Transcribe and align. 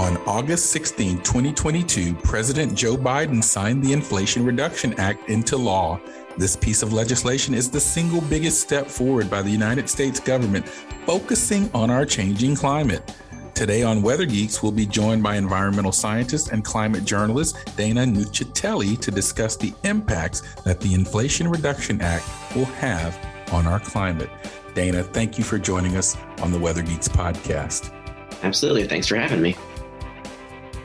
On 0.00 0.16
August 0.26 0.70
16, 0.70 1.18
2022, 1.18 2.14
President 2.14 2.74
Joe 2.74 2.96
Biden 2.96 3.44
signed 3.44 3.84
the 3.84 3.92
Inflation 3.92 4.46
Reduction 4.46 4.98
Act 4.98 5.28
into 5.28 5.58
law. 5.58 6.00
This 6.38 6.56
piece 6.56 6.82
of 6.82 6.94
legislation 6.94 7.52
is 7.52 7.70
the 7.70 7.80
single 7.80 8.22
biggest 8.22 8.62
step 8.62 8.86
forward 8.86 9.28
by 9.28 9.42
the 9.42 9.50
United 9.50 9.90
States 9.90 10.18
government 10.18 10.66
focusing 11.04 11.70
on 11.74 11.90
our 11.90 12.06
changing 12.06 12.56
climate. 12.56 13.14
Today 13.52 13.82
on 13.82 14.00
Weather 14.00 14.24
Geeks, 14.24 14.62
we'll 14.62 14.72
be 14.72 14.86
joined 14.86 15.22
by 15.22 15.36
environmental 15.36 15.92
scientist 15.92 16.50
and 16.50 16.64
climate 16.64 17.04
journalist 17.04 17.58
Dana 17.76 18.06
Nuccitelli 18.06 18.98
to 19.00 19.10
discuss 19.10 19.54
the 19.54 19.74
impacts 19.84 20.40
that 20.64 20.80
the 20.80 20.94
Inflation 20.94 21.46
Reduction 21.46 22.00
Act 22.00 22.24
will 22.56 22.64
have 22.64 23.18
on 23.52 23.66
our 23.66 23.80
climate. 23.80 24.30
Dana, 24.72 25.02
thank 25.02 25.36
you 25.36 25.44
for 25.44 25.58
joining 25.58 25.98
us 25.98 26.16
on 26.38 26.52
the 26.52 26.58
Weather 26.58 26.80
Geeks 26.80 27.06
podcast. 27.06 27.94
Absolutely. 28.42 28.88
Thanks 28.88 29.06
for 29.06 29.16
having 29.16 29.42
me. 29.42 29.54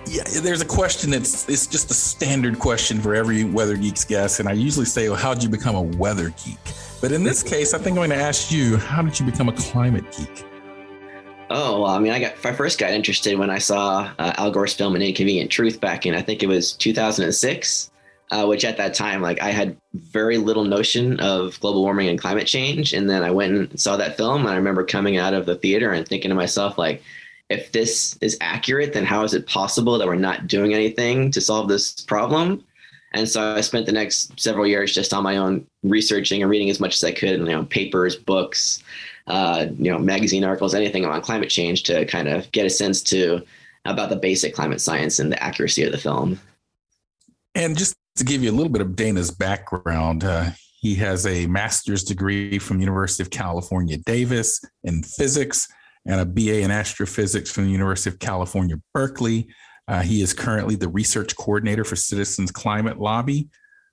Yeah, 0.08 0.24
there's 0.42 0.62
a 0.62 0.66
question 0.66 1.10
that's 1.10 1.50
it's 1.50 1.68
just 1.68 1.90
a 1.90 1.94
standard 1.94 2.60
question 2.60 3.00
for 3.02 3.16
every 3.16 3.44
Weather 3.44 3.76
Geeks 3.76 4.06
guest. 4.06 4.40
And 4.40 4.48
I 4.48 4.54
usually 4.54 4.86
say, 4.86 5.10
well, 5.10 5.18
how 5.18 5.34
did 5.34 5.44
you 5.44 5.50
become 5.50 5.76
a 5.76 5.82
weather 5.82 6.30
geek? 6.44 6.60
But 7.02 7.12
in 7.12 7.24
this 7.24 7.44
case, 7.44 7.74
I 7.74 7.78
think 7.78 7.90
I'm 7.90 7.96
going 7.96 8.10
to 8.12 8.16
ask 8.16 8.52
you, 8.52 8.78
how 8.78 9.02
did 9.02 9.20
you 9.20 9.26
become 9.26 9.50
a 9.50 9.54
climate 9.54 10.06
geek? 10.16 10.46
Oh, 11.50 11.82
well, 11.82 11.92
I 11.92 12.00
mean, 12.00 12.12
I 12.12 12.20
got 12.20 12.34
I 12.44 12.54
first 12.54 12.80
got 12.80 12.92
interested 12.92 13.38
when 13.38 13.50
I 13.50 13.60
saw 13.60 14.12
uh, 14.18 14.34
Al 14.38 14.52
Gore's 14.52 14.74
film 14.74 14.96
"An 14.96 15.02
Inconvenient 15.02 15.52
Truth" 15.52 15.80
back 15.80 16.06
in 16.06 16.16
I 16.16 16.22
think 16.22 16.42
it 16.42 16.48
was 16.48 16.74
2006, 16.74 17.92
uh, 18.32 18.46
which 18.46 18.66
at 18.66 18.78
that 18.78 18.94
time, 18.94 19.22
like, 19.22 19.42
I 19.42 19.52
had 19.52 19.78
very 19.94 20.38
little 20.38 20.64
notion 20.64 21.20
of 21.20 21.60
global 21.60 21.84
warming 21.84 22.10
and 22.10 22.20
climate 22.20 22.48
change. 22.48 22.94
And 22.94 23.10
then 23.10 23.24
I 23.24 23.32
went 23.32 23.54
and 23.54 23.80
saw 23.80 23.98
that 23.98 24.18
film, 24.18 24.42
and 24.42 24.50
I 24.50 24.56
remember 24.56 24.84
coming 24.84 25.18
out 25.18 25.34
of 25.34 25.46
the 25.46 25.56
theater 25.56 25.92
and 25.92 26.08
thinking 26.08 26.30
to 26.30 26.36
myself, 26.36 26.78
like, 26.78 27.04
if 27.50 27.72
this 27.72 28.18
is 28.22 28.38
accurate, 28.42 28.94
then 28.94 29.06
how 29.06 29.24
is 29.24 29.34
it 29.34 29.48
possible 29.48 29.98
that 29.98 30.08
we're 30.08 30.16
not 30.16 30.48
doing 30.48 30.74
anything 30.74 31.32
to 31.32 31.42
solve 31.42 31.68
this 31.68 31.94
problem? 32.02 32.64
And 33.14 33.28
so 33.30 33.56
I 33.56 33.62
spent 33.62 33.86
the 33.86 33.92
next 33.92 34.38
several 34.40 34.68
years 34.68 34.94
just 34.94 35.14
on 35.14 35.24
my 35.24 35.38
own 35.38 35.66
researching 35.84 36.42
and 36.42 36.52
reading 36.52 36.70
as 36.70 36.80
much 36.80 36.96
as 36.96 37.04
I 37.04 37.12
could, 37.12 37.40
you 37.40 37.46
know, 37.46 37.64
papers, 37.64 38.16
books, 38.16 38.84
uh, 39.28 39.68
you 39.78 39.92
know, 39.92 39.98
magazine 39.98 40.44
articles, 40.44 40.76
anything 40.76 41.06
on 41.06 41.22
climate 41.22 41.50
change 41.50 41.84
to 41.84 42.06
kind 42.06 42.28
of 42.28 42.52
get 42.52 42.66
a 42.66 42.70
sense 42.70 43.02
to 43.04 43.42
about 43.86 44.10
the 44.10 44.16
basic 44.16 44.54
climate 44.54 44.82
science 44.82 45.20
and 45.20 45.32
the 45.32 45.42
accuracy 45.42 45.84
of 45.84 45.92
the 45.92 45.98
film. 45.98 46.40
And 47.54 47.78
just 47.78 47.96
to 48.18 48.26
give 48.26 48.44
you 48.44 48.52
a 48.52 48.54
little 48.54 48.72
bit 48.72 48.82
of 48.82 48.96
Dana's 48.96 49.32
background, 49.32 50.24
uh, 50.24 50.50
he 50.82 50.96
has 50.96 51.26
a 51.26 51.48
master's 51.48 52.04
degree 52.04 52.60
from 52.60 52.80
University 52.80 53.24
of 53.24 53.30
California, 53.30 53.98
Davis 53.98 54.64
in 54.84 55.04
physics 55.04 55.68
and 56.06 56.22
a 56.22 56.26
BA 56.26 56.62
in 56.62 56.72
astrophysics 56.72 57.52
from 57.52 57.66
the 57.66 57.72
University 57.72 58.10
of 58.10 58.20
California, 58.20 58.76
Berkeley. 58.94 59.48
Uh, 59.88 60.02
he 60.02 60.22
is 60.22 60.34
currently 60.34 60.76
the 60.76 60.90
research 60.90 61.36
coordinator 61.36 61.84
for 61.84 61.96
Citizens 61.96 62.52
Climate 62.52 63.00
Lobby. 63.00 63.48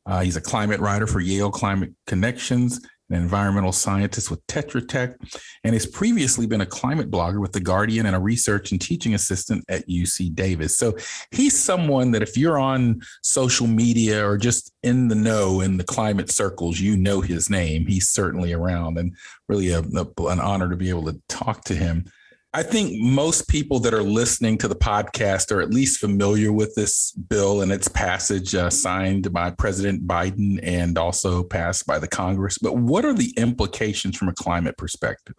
Uh, 0.07 0.21
he's 0.21 0.37
a 0.37 0.41
climate 0.41 0.81
writer 0.81 1.07
for 1.07 1.21
Yale 1.21 1.51
Climate 1.51 1.93
Connections 2.07 2.81
an 3.13 3.21
environmental 3.21 3.73
scientist 3.73 4.31
with 4.31 4.45
Tetra 4.47 4.87
Tech, 4.87 5.17
and 5.65 5.75
has 5.75 5.87
previously 5.87 6.47
been 6.47 6.63
a 6.63 6.67
climate 6.67 7.11
blogger 7.11 7.41
with 7.41 7.53
The 7.53 7.61
Guardian 7.61 8.07
and 8.07 8.17
a 8.17 8.21
research 8.21 8.73
and 8.73 8.81
teaching 8.81 9.15
assistant 9.15 9.65
at 9.69 9.87
UC 9.89 10.35
Davis. 10.35 10.79
So 10.79 10.97
he's 11.31 11.59
someone 11.59 12.11
that 12.13 12.23
if 12.23 12.37
you're 12.37 12.59
on 12.59 13.03
social 13.23 13.67
media 13.67 14.27
or 14.27 14.39
just 14.39 14.73
in 14.83 15.09
the 15.09 15.15
know 15.15 15.61
in 15.61 15.77
the 15.77 15.85
climate 15.85 16.31
circles, 16.31 16.81
you 16.81 16.97
know 16.97 17.21
his 17.21 17.51
name. 17.51 17.87
He's 17.87 18.09
certainly 18.09 18.53
around 18.53 18.99
and 18.99 19.15
really 19.49 19.71
a, 19.73 19.81
a, 19.81 20.07
an 20.27 20.41
honor 20.41 20.71
to 20.71 20.77
be 20.77 20.89
able 20.89 21.05
to 21.05 21.21
talk 21.29 21.65
to 21.65 21.75
him. 21.75 22.07
I 22.55 22.63
think 22.63 23.01
most 23.01 23.49
people 23.49 23.81
that 23.81 23.95
are 23.95 24.03
listening 24.03 24.59
to 24.59 24.69
the 24.69 24.77
podcast 24.77 25.51
are 25.53 25.63
at 25.63 25.73
least 25.73 25.99
familiar 25.99 26.53
with 26.53 26.75
this 26.75 27.13
bill 27.13 27.63
and 27.63 27.73
its 27.73 27.89
passage 27.89 28.55
uh, 28.55 28.69
signed 28.69 29.33
by 29.33 29.53
President 29.53 30.07
Biden 30.07 30.61
and 30.63 30.99
also 30.99 31.43
passed 31.43 31.87
by 31.87 31.99
the 31.99 32.09
Congress. 32.09 32.59
But 32.59 32.77
what 32.77 33.07
are 33.07 33.15
the 33.15 33.33
implications 33.39 34.19
from 34.19 34.29
a 34.29 34.35
climate 34.35 34.77
perspective? 34.77 35.35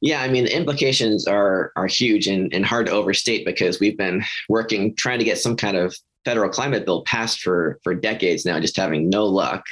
Yeah, 0.00 0.22
I 0.22 0.28
mean, 0.28 0.44
the 0.44 0.56
implications 0.56 1.26
are 1.26 1.72
are 1.74 1.88
huge 1.88 2.28
and, 2.28 2.54
and 2.54 2.64
hard 2.64 2.86
to 2.86 2.92
overstate 2.92 3.44
because 3.44 3.80
we've 3.80 3.98
been 3.98 4.22
working 4.48 4.94
trying 4.94 5.18
to 5.18 5.24
get 5.24 5.38
some 5.38 5.56
kind 5.56 5.76
of 5.76 5.94
federal 6.24 6.50
climate 6.50 6.86
bill 6.86 7.02
passed 7.02 7.40
for 7.40 7.80
for 7.82 7.96
decades 7.96 8.46
now, 8.46 8.60
just 8.60 8.76
having 8.76 9.10
no 9.10 9.26
luck. 9.26 9.64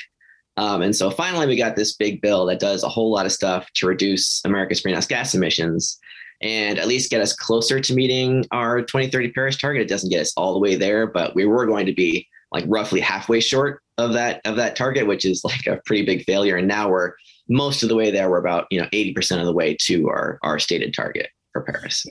Um, 0.57 0.83
and 0.83 0.95
so 0.95 1.11
finally, 1.11 1.47
we 1.47 1.57
got 1.57 1.77
this 1.77 1.95
big 1.95 2.21
bill 2.21 2.45
that 2.47 2.59
does 2.59 2.83
a 2.83 2.89
whole 2.89 3.13
lot 3.13 3.25
of 3.25 3.31
stuff 3.31 3.71
to 3.75 3.87
reduce 3.87 4.45
America's 4.45 4.81
greenhouse 4.81 5.07
gas 5.07 5.33
emissions 5.33 6.01
and 6.41 6.79
at 6.79 6.89
least 6.89 7.11
get 7.11 7.21
us 7.21 7.33
closer 7.33 7.81
to 7.81 7.95
meeting 7.95 8.45
our 8.51 8.81
2030 8.81 9.33
Paris 9.33 9.57
target. 9.57 9.83
It 9.83 9.89
doesn't 9.89 10.11
get 10.11 10.21
us 10.21 10.33
all 10.37 10.53
the 10.53 10.59
way 10.59 10.77
there, 10.77 11.07
but 11.07 11.35
we 11.35 11.45
were 11.45 11.67
going 11.67 11.87
to 11.87 11.93
be 11.93 12.27
like 12.53 12.65
roughly 12.67 13.01
halfway 13.01 13.41
short 13.41 13.83
of 13.99 14.13
that 14.13 14.41
of 14.45 14.57
that 14.57 14.77
target, 14.77 15.07
which 15.07 15.25
is 15.25 15.45
like 15.45 15.67
a 15.67 15.81
pretty 15.85 16.05
big 16.05 16.25
failure. 16.25 16.57
And 16.57 16.69
now 16.69 16.89
we're 16.89 17.13
most 17.49 17.83
of 17.83 17.89
the 17.89 17.97
way 17.97 18.11
there. 18.11 18.31
We're 18.31 18.39
about 18.39 18.67
you 18.71 18.81
know 18.81 18.87
80% 18.93 19.41
of 19.41 19.47
the 19.47 19.53
way 19.53 19.77
to 19.83 20.09
our 20.09 20.39
our 20.43 20.59
stated 20.59 20.95
target 20.95 21.29
for 21.53 21.63
Paris. 21.63 22.07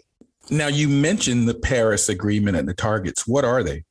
Now 0.50 0.68
you 0.68 0.88
mentioned 0.88 1.48
the 1.48 1.54
Paris 1.54 2.10
Agreement 2.10 2.58
and 2.58 2.68
the 2.68 2.74
targets. 2.74 3.28
What 3.28 3.44
are 3.46 3.64
they? 3.64 3.84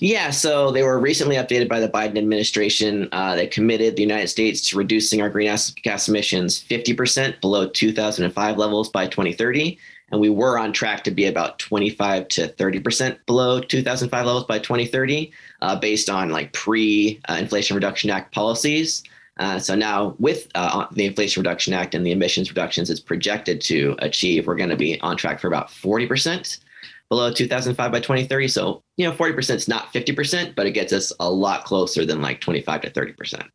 Yeah, 0.00 0.30
so 0.30 0.70
they 0.70 0.82
were 0.82 0.98
recently 0.98 1.36
updated 1.36 1.68
by 1.68 1.80
the 1.80 1.88
Biden 1.88 2.18
administration. 2.18 3.08
Uh, 3.12 3.34
they 3.34 3.46
committed 3.46 3.96
the 3.96 4.02
United 4.02 4.28
States 4.28 4.68
to 4.68 4.78
reducing 4.78 5.20
our 5.20 5.28
greenhouse 5.28 5.70
gas 5.70 6.08
emissions 6.08 6.62
50% 6.62 7.40
below 7.40 7.68
2005 7.68 8.58
levels 8.58 8.88
by 8.88 9.06
2030. 9.06 9.78
And 10.10 10.20
we 10.20 10.30
were 10.30 10.58
on 10.58 10.72
track 10.72 11.04
to 11.04 11.10
be 11.10 11.26
about 11.26 11.58
25 11.58 12.28
to 12.28 12.48
30% 12.48 13.18
below 13.26 13.60
2005 13.60 14.26
levels 14.26 14.44
by 14.44 14.58
2030, 14.58 15.32
uh, 15.60 15.78
based 15.78 16.08
on 16.08 16.30
like 16.30 16.52
pre 16.52 17.20
Inflation 17.28 17.74
Reduction 17.74 18.08
Act 18.08 18.32
policies. 18.32 19.02
Uh, 19.38 19.58
so 19.58 19.74
now, 19.74 20.16
with 20.18 20.48
uh, 20.54 20.86
the 20.92 21.04
Inflation 21.04 21.40
Reduction 21.40 21.72
Act 21.72 21.94
and 21.94 22.04
the 22.04 22.10
emissions 22.10 22.50
reductions 22.50 22.90
it's 22.90 23.00
projected 23.00 23.60
to 23.62 23.94
achieve, 24.00 24.46
we're 24.46 24.56
going 24.56 24.70
to 24.70 24.76
be 24.76 25.00
on 25.00 25.16
track 25.16 25.40
for 25.40 25.46
about 25.46 25.68
40% 25.68 26.58
below 27.08 27.32
2005 27.32 27.92
by 27.92 28.00
2030. 28.00 28.48
So, 28.48 28.82
you 28.96 29.06
know, 29.06 29.14
40% 29.14 29.54
is 29.54 29.68
not 29.68 29.92
50%, 29.92 30.54
but 30.54 30.66
it 30.66 30.72
gets 30.72 30.92
us 30.92 31.12
a 31.20 31.30
lot 31.30 31.64
closer 31.64 32.04
than 32.04 32.20
like 32.20 32.40
25 32.40 32.82
to 32.82 32.90
30%. 32.90 33.46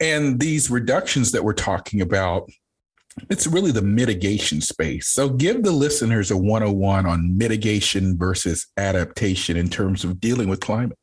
And 0.00 0.38
these 0.38 0.70
reductions 0.70 1.32
that 1.32 1.42
we're 1.42 1.54
talking 1.54 2.00
about, 2.00 2.48
it's 3.30 3.46
really 3.46 3.72
the 3.72 3.82
mitigation 3.82 4.60
space. 4.60 5.08
So, 5.08 5.30
give 5.30 5.62
the 5.62 5.72
listeners 5.72 6.30
a 6.30 6.36
101 6.36 7.06
on 7.06 7.36
mitigation 7.36 8.18
versus 8.18 8.66
adaptation 8.76 9.56
in 9.56 9.68
terms 9.68 10.04
of 10.04 10.20
dealing 10.20 10.48
with 10.48 10.60
climate. 10.60 10.98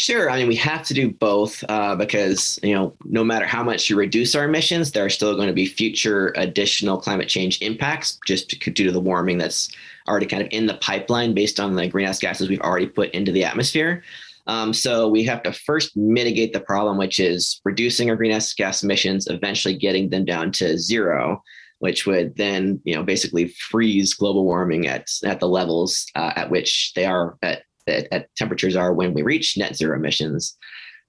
Sure. 0.00 0.30
I 0.30 0.38
mean, 0.38 0.48
we 0.48 0.56
have 0.56 0.82
to 0.84 0.94
do 0.94 1.10
both 1.10 1.62
uh, 1.68 1.94
because, 1.94 2.58
you 2.62 2.74
know, 2.74 2.96
no 3.04 3.22
matter 3.22 3.44
how 3.44 3.62
much 3.62 3.90
you 3.90 3.96
reduce 3.96 4.34
our 4.34 4.44
emissions, 4.46 4.92
there 4.92 5.04
are 5.04 5.10
still 5.10 5.36
going 5.36 5.48
to 5.48 5.52
be 5.52 5.66
future 5.66 6.32
additional 6.36 6.96
climate 6.96 7.28
change 7.28 7.60
impacts 7.60 8.18
just 8.26 8.48
due 8.48 8.86
to 8.86 8.92
the 8.92 8.98
warming 8.98 9.36
that's 9.36 9.70
already 10.08 10.24
kind 10.24 10.42
of 10.42 10.48
in 10.52 10.64
the 10.64 10.78
pipeline 10.78 11.34
based 11.34 11.60
on 11.60 11.76
the 11.76 11.86
greenhouse 11.86 12.18
gases 12.18 12.48
we've 12.48 12.62
already 12.62 12.86
put 12.86 13.10
into 13.10 13.30
the 13.30 13.44
atmosphere. 13.44 14.02
Um, 14.46 14.72
so 14.72 15.06
we 15.06 15.22
have 15.24 15.42
to 15.42 15.52
first 15.52 15.94
mitigate 15.94 16.54
the 16.54 16.60
problem, 16.60 16.96
which 16.96 17.20
is 17.20 17.60
reducing 17.66 18.08
our 18.08 18.16
greenhouse 18.16 18.54
gas 18.54 18.82
emissions, 18.82 19.26
eventually 19.26 19.76
getting 19.76 20.08
them 20.08 20.24
down 20.24 20.50
to 20.52 20.78
zero, 20.78 21.42
which 21.80 22.06
would 22.06 22.34
then, 22.36 22.80
you 22.84 22.94
know, 22.94 23.02
basically 23.02 23.48
freeze 23.48 24.14
global 24.14 24.46
warming 24.46 24.86
at 24.86 25.10
at 25.26 25.40
the 25.40 25.48
levels 25.48 26.06
uh, 26.14 26.32
at 26.36 26.48
which 26.48 26.94
they 26.96 27.04
are 27.04 27.36
at 27.42 27.64
at, 27.90 28.08
at 28.12 28.28
temperatures 28.36 28.76
are 28.76 28.92
when 28.92 29.12
we 29.12 29.22
reach 29.22 29.56
net 29.58 29.76
zero 29.76 29.96
emissions. 29.96 30.56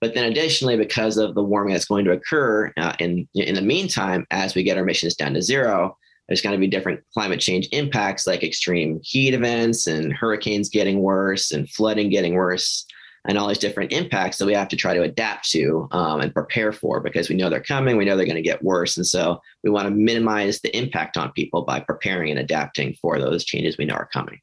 But 0.01 0.15
then 0.15 0.25
additionally, 0.25 0.77
because 0.77 1.17
of 1.17 1.35
the 1.35 1.43
warming 1.43 1.73
that's 1.73 1.85
going 1.85 2.05
to 2.05 2.11
occur 2.11 2.73
uh, 2.77 2.93
in, 2.97 3.27
in 3.35 3.53
the 3.53 3.61
meantime, 3.61 4.25
as 4.31 4.55
we 4.55 4.63
get 4.63 4.77
our 4.77 4.83
emissions 4.83 5.15
down 5.15 5.35
to 5.35 5.41
zero, 5.43 5.95
there's 6.27 6.41
going 6.41 6.55
to 6.55 6.59
be 6.59 6.67
different 6.67 7.01
climate 7.13 7.39
change 7.39 7.67
impacts 7.71 8.25
like 8.25 8.41
extreme 8.41 8.99
heat 9.03 9.33
events 9.33 9.85
and 9.87 10.11
hurricanes 10.13 10.69
getting 10.69 11.01
worse 11.01 11.51
and 11.51 11.69
flooding 11.69 12.09
getting 12.09 12.33
worse. 12.33 12.85
and 13.27 13.37
all 13.37 13.47
these 13.47 13.57
different 13.57 13.91
impacts 13.91 14.37
that 14.37 14.45
we 14.45 14.53
have 14.53 14.67
to 14.69 14.75
try 14.75 14.93
to 14.93 15.03
adapt 15.03 15.49
to 15.51 15.87
um, 15.91 16.21
and 16.21 16.33
prepare 16.33 16.71
for 16.71 16.99
because 16.99 17.29
we 17.29 17.35
know 17.35 17.49
they're 17.49 17.61
coming, 17.61 17.97
we 17.97 18.05
know 18.05 18.17
they're 18.17 18.25
going 18.25 18.35
to 18.35 18.41
get 18.41 18.63
worse. 18.63 18.97
And 18.97 19.05
so 19.05 19.41
we 19.63 19.69
want 19.69 19.87
to 19.87 19.93
minimize 19.93 20.59
the 20.61 20.75
impact 20.75 21.17
on 21.17 21.31
people 21.33 21.63
by 21.63 21.79
preparing 21.79 22.31
and 22.31 22.39
adapting 22.39 22.95
for 23.01 23.19
those 23.19 23.45
changes 23.45 23.77
we 23.77 23.85
know 23.85 23.93
are 23.95 24.09
coming. 24.11 24.39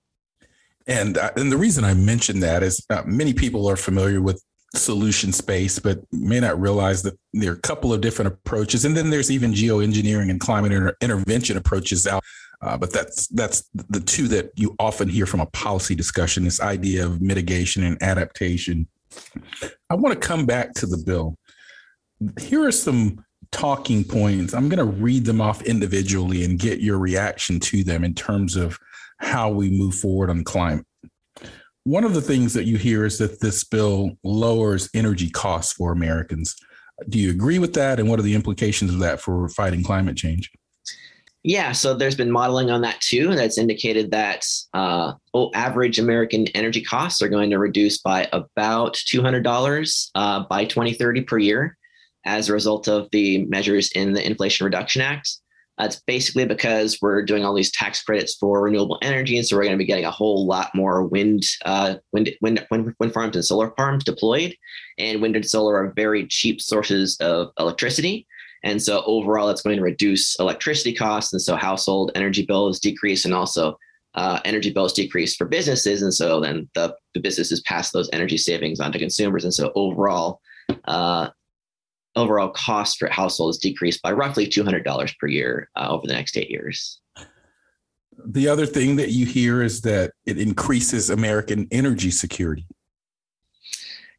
And, 0.88 1.19
uh, 1.19 1.31
and 1.37 1.52
the 1.52 1.56
reason 1.56 1.85
I 1.85 1.94
mentioned 1.94 2.43
that 2.43 2.62
is 2.62 2.85
uh, 2.90 3.02
many 3.05 3.35
people 3.35 3.69
are 3.69 3.76
familiar 3.76 4.20
with 4.20 4.43
solution 4.75 5.32
space, 5.32 5.79
but 5.79 6.00
may 6.12 6.40
not 6.40 6.61
realize 6.61 7.02
that 7.02 7.19
there 7.32 7.52
are 7.52 7.55
a 7.55 7.61
couple 7.61 7.93
of 7.93 8.00
different 8.00 8.32
approaches. 8.32 8.85
And 8.85 8.96
then 8.96 9.11
there's 9.11 9.31
even 9.31 9.52
geoengineering 9.52 10.31
and 10.31 10.40
climate 10.40 10.73
inter- 10.73 10.96
intervention 11.00 11.56
approaches 11.56 12.06
out. 12.06 12.25
Uh, 12.61 12.76
but 12.76 12.93
that's 12.93 13.29
that's 13.29 13.69
the 13.73 14.00
two 14.00 14.26
that 14.26 14.50
you 14.56 14.75
often 14.81 15.08
hear 15.08 15.26
from 15.26 15.40
a 15.40 15.46
policy 15.46 15.94
discussion. 15.94 16.43
This 16.43 16.61
idea 16.61 17.06
of 17.06 17.20
mitigation 17.20 17.85
and 17.85 18.02
adaptation. 18.02 18.88
I 19.88 19.94
want 19.94 20.20
to 20.20 20.29
come 20.29 20.44
back 20.44 20.75
to 20.75 20.87
the 20.87 20.99
bill. 20.99 21.37
Here 22.40 22.64
are 22.67 22.73
some 22.73 23.25
talking 23.52 24.02
points. 24.02 24.55
I'm 24.55 24.69
going 24.69 24.79
to 24.79 24.85
read 24.85 25.25
them 25.25 25.40
off 25.40 25.62
individually 25.62 26.44
and 26.44 26.58
get 26.58 26.81
your 26.81 26.99
reaction 26.99 27.61
to 27.61 27.85
them 27.85 28.02
in 28.02 28.12
terms 28.12 28.56
of 28.56 28.79
how 29.19 29.50
we 29.50 29.70
move 29.70 29.94
forward 29.94 30.31
on 30.31 30.44
climate. 30.44 30.85
One 31.85 32.05
of 32.05 32.15
the 32.15 32.20
things 32.20 32.53
that 32.55 32.65
you 32.65 32.76
hear 32.76 33.05
is 33.06 33.19
that 33.19 33.41
this 33.41 33.65
bill 33.65 34.12
lowers 34.23 34.91
energy 34.94 35.31
costs 35.31 35.73
for 35.73 35.93
Americans. 35.93 36.55
Do 37.09 37.19
you 37.19 37.31
agree 37.31 37.59
with 37.59 37.75
that? 37.75 37.99
And 37.99 38.09
what 38.09 38.19
are 38.19 38.23
the 38.23 38.35
implications 38.35 38.93
of 38.93 38.99
that 39.00 39.20
for 39.20 39.49
fighting 39.49 39.82
climate 39.82 40.17
change? 40.17 40.50
Yeah, 41.44 41.73
so 41.73 41.94
there's 41.94 42.17
been 42.17 42.31
modeling 42.31 42.70
on 42.70 42.81
that 42.82 43.00
too 43.00 43.35
that's 43.35 43.59
indicated 43.59 44.11
that 44.11 44.44
uh, 44.75 45.12
average 45.55 45.99
American 45.99 46.47
energy 46.49 46.82
costs 46.82 47.23
are 47.23 47.29
going 47.29 47.49
to 47.50 47.59
reduce 47.59 47.99
by 47.99 48.29
about 48.32 48.94
$200 48.94 50.11
uh, 50.14 50.44
by 50.50 50.64
2030 50.64 51.23
per 51.23 51.38
year 51.38 51.79
as 52.26 52.49
a 52.49 52.53
result 52.53 52.88
of 52.88 53.09
the 53.12 53.47
measures 53.47 53.91
in 53.93 54.12
the 54.12 54.26
Inflation 54.26 54.64
Reduction 54.64 55.00
Act. 55.00 55.31
That's 55.79 56.01
basically 56.07 56.45
because 56.45 56.99
we're 57.01 57.25
doing 57.25 57.45
all 57.45 57.55
these 57.55 57.71
tax 57.71 58.03
credits 58.03 58.35
for 58.35 58.61
renewable 58.61 58.99
energy, 59.01 59.37
and 59.37 59.47
so 59.47 59.57
we're 59.57 59.63
going 59.63 59.73
to 59.73 59.79
be 59.79 59.85
getting 59.85 60.05
a 60.05 60.11
whole 60.11 60.45
lot 60.45 60.75
more 60.75 61.05
wind, 61.05 61.45
uh, 61.65 61.95
wind, 62.13 62.31
wind, 62.41 62.67
wind, 62.71 62.95
wind 62.99 63.13
farms 63.13 63.37
and 63.37 63.45
solar 63.45 63.73
farms 63.77 64.03
deployed. 64.03 64.57
And 64.99 65.23
wind 65.23 65.37
and 65.37 65.47
solar 65.47 65.77
are 65.77 65.93
very 65.95 66.27
cheap 66.27 66.61
sources 66.61 67.17
of 67.21 67.53
electricity. 67.61 68.27
And 68.65 68.83
so 68.83 69.05
overall, 69.07 69.47
that's 69.47 69.63
going 69.63 69.77
to 69.77 69.83
reduce 69.83 70.39
electricity 70.41 70.93
costs, 70.93 71.33
and 71.33 71.41
so 71.41 71.55
household 71.55 72.11
energy 72.17 72.45
bills 72.45 72.81
decrease, 72.81 73.25
and 73.25 73.33
also 73.33 73.79
uh, 74.15 74.41
energy 74.45 74.73
bills 74.73 74.93
decrease 74.93 75.37
for 75.37 75.47
businesses. 75.47 76.03
And 76.03 76.13
so 76.13 76.41
then 76.41 76.69
the, 76.75 76.97
the 77.15 77.21
businesses 77.21 77.61
pass 77.61 77.93
those 77.93 78.11
energy 78.13 78.37
savings 78.37 78.81
on 78.81 78.91
to 78.91 78.99
consumers, 78.99 79.45
and 79.45 79.55
so 79.55 79.71
overall, 79.77 80.41
uh, 80.87 81.29
overall 82.19 82.50
cost 82.50 82.99
for 82.99 83.09
households 83.09 83.59
decreased 83.59 84.03
by 84.03 84.12
roughly 84.12 84.47
$200 84.47 85.19
per 85.19 85.26
year 85.26 85.70
uh, 85.76 85.88
over 85.88 86.06
the 86.06 86.12
next 86.12 86.37
eight 86.37 86.50
years. 86.50 87.00
The 88.26 88.49
other 88.49 88.67
thing 88.67 88.97
that 88.97 89.11
you 89.11 89.26
hear 89.26 89.62
is 89.62 89.81
that 89.82 90.12
it 90.26 90.38
increases 90.38 91.11
American 91.11 91.69
energy 91.70 92.11
security. 92.11 92.67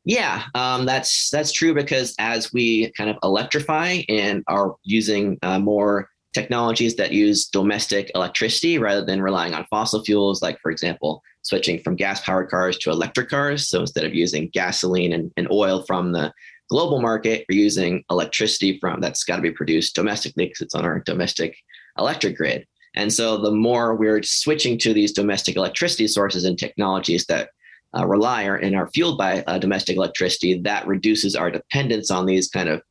Yeah, 0.06 0.44
um, 0.56 0.86
that's 0.86 1.30
that's 1.30 1.52
true 1.52 1.74
because 1.74 2.16
as 2.20 2.54
we 2.54 2.92
kind 2.94 3.10
of 3.10 3.18
electrify 3.22 4.02
and 4.08 4.44
are 4.48 4.76
using 4.84 5.38
uh, 5.44 5.60
more 5.60 6.10
technologies 6.34 6.96
that 6.96 7.12
use 7.12 7.48
domestic 7.48 8.12
electricity 8.16 8.78
rather 8.78 9.04
than 9.04 9.22
relying 9.22 9.54
on 9.54 9.66
fossil 9.70 10.04
fuels, 10.04 10.42
like 10.42 10.60
for 10.62 10.72
example, 10.72 11.22
switching 11.42 11.82
from 11.82 11.96
gas-powered 11.96 12.50
cars 12.50 12.78
to 12.78 12.92
electric 12.92 13.30
cars. 13.30 13.68
So 13.68 13.82
instead 13.82 14.06
of 14.06 14.14
using 14.14 14.50
gasoline 14.50 15.14
and, 15.14 15.32
and 15.38 15.52
oil 15.52 15.84
from 15.84 16.12
the 16.12 16.32
global 16.70 17.02
market, 17.02 17.46
we're 17.50 17.60
using 17.60 18.04
electricity 18.10 18.80
from 18.80 19.02
that's 19.02 19.24
got 19.24 19.38
to 19.38 19.42
be 19.42 19.52
produced 19.52 19.96
domestically 19.96 20.46
because 20.46 20.62
it's 20.62 20.76
on 20.76 20.86
our 20.86 21.00
domestic 21.00 21.58
electric 21.98 22.38
grid. 22.38 22.66
And 22.96 23.12
so 23.14 23.38
the 23.38 23.52
more 23.52 23.96
we're 23.96 24.24
switching 24.24 24.78
to 24.80 24.94
these 24.94 25.12
domestic 25.12 25.56
electricity 25.56 26.08
sources 26.08 26.46
and 26.46 26.58
technologies 26.58 27.26
that 27.26 27.50
uh, 27.98 28.06
rely 28.06 28.44
and 28.44 28.76
are 28.76 28.90
fueled 28.90 29.18
by 29.18 29.42
uh, 29.44 29.58
domestic 29.58 29.98
electricity, 29.98 30.60
that 30.62 30.88
reduces 30.88 31.36
our 31.36 31.50
dependence 31.50 32.12
on 32.12 32.26
these 32.26 32.48
kind 32.48 32.70
of 32.70 32.82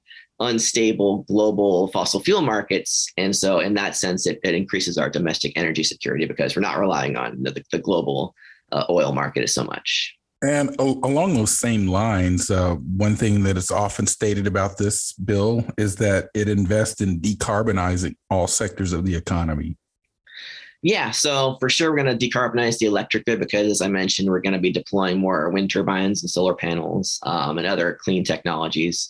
unstable 0.41 1.25
global 1.25 1.89
fossil 1.89 2.21
fuel 2.21 2.43
markets. 2.43 3.07
And 3.17 3.35
so, 3.35 3.61
in 3.61 3.75
that 3.75 3.97
sense, 3.97 4.27
it, 4.27 4.41
it 4.43 4.55
increases 4.55 4.99
our 4.99 5.11
domestic 5.11 5.53
energy 5.57 5.85
security 5.85 6.27
because 6.27 6.55
we're 6.55 6.63
not 6.63 6.79
relying 6.79 7.17
on 7.17 7.43
the, 7.43 7.63
the 7.73 7.79
global 7.79 8.35
uh, 8.73 8.85
oil 8.91 9.13
market 9.13 9.45
as 9.45 9.55
so 9.55 9.65
much. 9.65 10.18
And 10.41 10.79
along 10.79 11.35
those 11.35 11.59
same 11.59 11.89
lines, 11.89 12.49
uh, 12.49 12.75
one 12.75 13.17
thing 13.17 13.43
that 13.43 13.57
is 13.57 13.73
often 13.73 14.07
stated 14.07 14.47
about 14.47 14.79
this 14.79 15.13
bill 15.13 15.65
is 15.77 15.97
that 15.97 16.29
it 16.33 16.49
invests 16.49 17.01
in 17.01 17.21
decarbonizing 17.21 18.15
all 18.31 18.47
sectors 18.47 18.93
of 18.93 19.05
the 19.05 19.17
economy. 19.17 19.77
Yeah, 20.83 21.11
so 21.11 21.57
for 21.59 21.69
sure, 21.69 21.91
we're 21.91 22.05
going 22.05 22.17
to 22.17 22.29
decarbonize 22.29 22.79
the 22.79 22.87
electric 22.87 23.25
grid 23.25 23.41
because, 23.41 23.67
as 23.67 23.83
I 23.83 23.89
mentioned, 23.89 24.29
we're 24.29 24.41
going 24.41 24.53
to 24.53 24.61
be 24.61 24.71
deploying 24.71 25.19
more 25.19 25.51
wind 25.51 25.73
turbines 25.73 26.23
and 26.23 26.31
solar 26.31 26.55
panels 26.55 27.19
um, 27.25 27.59
and 27.59 27.67
other 27.67 27.99
clean 28.01 28.23
technologies. 28.23 29.09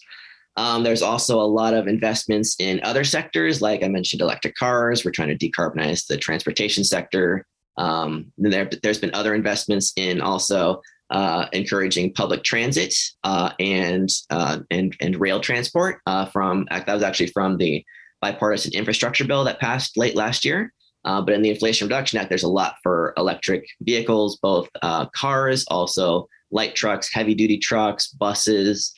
Um, 0.57 0.83
there's 0.83 1.03
also 1.03 1.39
a 1.39 1.43
lot 1.43 1.75
of 1.75 1.87
investments 1.87 2.57
in 2.59 2.81
other 2.85 3.05
sectors, 3.05 3.61
like 3.61 3.85
I 3.85 3.89
mentioned, 3.89 4.23
electric 4.23 4.55
cars. 4.55 5.05
We're 5.05 5.11
trying 5.11 5.37
to 5.37 5.51
decarbonize 5.51 6.07
the 6.07 6.17
transportation 6.17 6.85
sector. 6.85 7.47
Um, 7.77 8.33
there, 8.39 8.69
has 8.83 8.99
been 8.99 9.15
other 9.15 9.35
investments 9.35 9.93
in 9.97 10.23
also 10.23 10.81
uh, 11.11 11.47
encouraging 11.53 12.13
public 12.13 12.43
transit 12.43 12.95
uh, 13.25 13.53
and 13.59 14.11
uh, 14.31 14.59
and 14.71 14.97
and 15.01 15.21
rail 15.21 15.41
transport. 15.41 16.01
Uh, 16.07 16.27
from 16.27 16.67
that 16.71 16.87
was 16.87 17.03
actually 17.03 17.29
from 17.29 17.57
the 17.57 17.85
bipartisan 18.21 18.73
infrastructure 18.75 19.25
bill 19.25 19.45
that 19.45 19.61
passed 19.61 19.97
late 19.97 20.17
last 20.17 20.45
year. 20.45 20.73
Uh, 21.05 21.23
but 21.23 21.33
in 21.33 21.41
the 21.41 21.51
Inflation 21.51 21.87
Reduction 21.87 22.19
Act, 22.19 22.29
there's 22.29 22.43
a 22.43 22.49
lot 22.49 22.75
for 22.83 23.15
electric 23.17 23.65
vehicles, 23.81 24.39
both 24.43 24.69
uh, 24.83 25.07
cars, 25.07 25.65
also 25.71 26.29
light 26.51 26.75
trucks, 26.75 27.13
heavy 27.13 27.35
duty 27.35 27.57
trucks, 27.57 28.09
buses. 28.09 28.93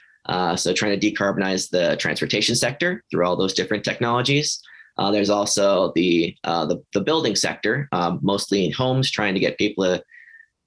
so 0.57 0.73
trying 0.73 0.99
to 0.99 1.13
decarbonize 1.13 1.69
the 1.69 1.97
transportation 1.99 2.57
sector 2.57 3.05
through 3.11 3.27
all 3.27 3.37
those 3.37 3.53
different 3.53 3.85
technologies. 3.85 4.61
there's 5.13 5.31
also 5.31 5.93
the, 5.95 6.35
the, 6.45 6.83
the 6.95 7.01
building 7.03 7.37
sector, 7.37 7.87
um, 7.93 8.19
mostly 8.23 8.65
in 8.65 8.73
homes, 8.73 9.11
trying 9.11 9.35
to 9.35 9.41
get 9.41 9.59
people 9.59 9.85
to 9.85 10.03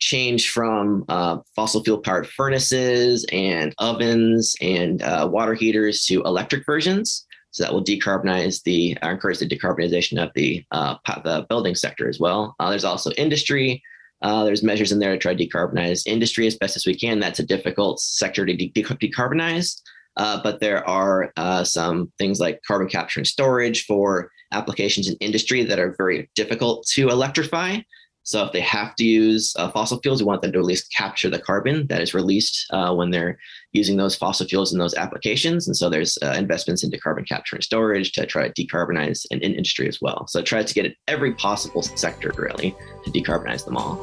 change 0.03 0.49
from 0.49 1.05
uh, 1.07 1.37
fossil 1.55 1.81
fuel 1.83 1.97
powered 1.97 2.27
furnaces 2.27 3.25
and 3.31 3.73
ovens 3.77 4.53
and 4.61 5.01
uh, 5.01 5.27
water 5.31 5.53
heaters 5.53 6.03
to 6.05 6.21
electric 6.23 6.65
versions. 6.65 7.25
So 7.51 7.63
that 7.63 7.71
will 7.71 7.83
decarbonize 7.83 8.63
the, 8.63 8.97
uh, 9.01 9.09
encourage 9.11 9.39
the 9.39 9.47
decarbonization 9.47 10.21
of 10.21 10.31
the, 10.35 10.65
uh, 10.71 10.95
the 11.23 11.45
building 11.47 11.75
sector 11.75 12.09
as 12.09 12.19
well. 12.19 12.55
Uh, 12.59 12.69
there's 12.69 12.83
also 12.83 13.11
industry. 13.11 13.81
Uh, 14.21 14.43
there's 14.43 14.63
measures 14.63 14.91
in 14.91 14.99
there 14.99 15.13
to 15.13 15.17
try 15.17 15.33
to 15.33 15.47
decarbonize 15.47 16.05
industry 16.05 16.47
as 16.47 16.57
best 16.57 16.75
as 16.75 16.85
we 16.85 16.95
can. 16.95 17.19
That's 17.19 17.39
a 17.39 17.45
difficult 17.45 18.01
sector 18.01 18.45
to 18.45 18.53
de- 18.53 18.71
de- 18.71 18.83
decarbonize. 18.83 19.79
but 20.17 20.59
there 20.59 20.87
are 20.87 21.31
some 21.63 22.11
things 22.17 22.39
like 22.41 22.59
carbon 22.67 22.89
capture 22.89 23.21
and 23.21 23.27
storage 23.27 23.85
for 23.85 24.31
applications 24.51 25.07
in 25.07 25.15
industry 25.19 25.63
that 25.63 25.79
are 25.79 25.95
very 25.97 26.29
difficult 26.35 26.85
to 26.87 27.09
electrify. 27.09 27.77
So 28.25 28.45
if 28.45 28.53
they 28.53 28.61
have 28.61 28.95
to 28.95 29.03
use 29.03 29.53
uh, 29.57 29.69
fossil 29.71 29.99
fuels, 29.99 30.21
we 30.21 30.25
want 30.25 30.41
them 30.41 30.53
to 30.53 30.59
at 30.59 30.65
least 30.65 30.93
capture 30.93 31.29
the 31.29 31.39
carbon 31.39 31.87
that 31.87 32.01
is 32.01 32.13
released 32.13 32.65
uh, 32.71 32.93
when 32.93 33.11
they're 33.11 33.37
using 33.73 33.97
those 33.97 34.15
fossil 34.15 34.47
fuels 34.47 34.71
in 34.71 34.79
those 34.79 34.93
applications. 34.95 35.67
And 35.67 35.75
so 35.75 35.89
there's 35.89 36.17
uh, 36.23 36.33
investments 36.37 36.85
into 36.85 36.97
carbon 36.97 37.25
capture 37.25 37.57
and 37.57 37.63
storage 37.63 38.13
to 38.13 38.25
try 38.25 38.47
to 38.47 38.53
decarbonize 38.53 39.25
in, 39.29 39.39
in 39.39 39.53
industry 39.53 39.89
as 39.89 39.99
well. 40.01 40.25
So 40.27 40.41
try 40.41 40.63
to 40.63 40.73
get 40.73 40.95
every 41.09 41.33
possible 41.33 41.81
sector 41.81 42.31
really 42.37 42.73
to 43.03 43.11
decarbonize 43.11 43.65
them 43.65 43.75
all. 43.75 43.99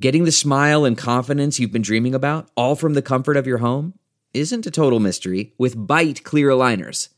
Getting 0.00 0.24
the 0.24 0.32
smile 0.32 0.84
and 0.84 0.98
confidence 0.98 1.58
you've 1.58 1.72
been 1.72 1.82
dreaming 1.82 2.14
about, 2.14 2.50
all 2.56 2.76
from 2.76 2.92
the 2.92 3.02
comfort 3.02 3.38
of 3.38 3.46
your 3.46 3.58
home, 3.58 3.94
isn't 4.34 4.66
a 4.66 4.70
total 4.70 5.00
mystery 5.00 5.54
with 5.56 5.76
Byte 5.76 6.22
clear 6.22 6.50
aligners. 6.50 7.08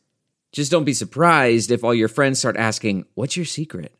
Just 0.52 0.70
don't 0.70 0.84
be 0.84 0.94
surprised 0.94 1.72
if 1.72 1.82
all 1.82 1.94
your 1.94 2.08
friends 2.08 2.38
start 2.38 2.56
asking, 2.56 3.06
What's 3.14 3.36
your 3.36 3.44
secret? 3.44 3.99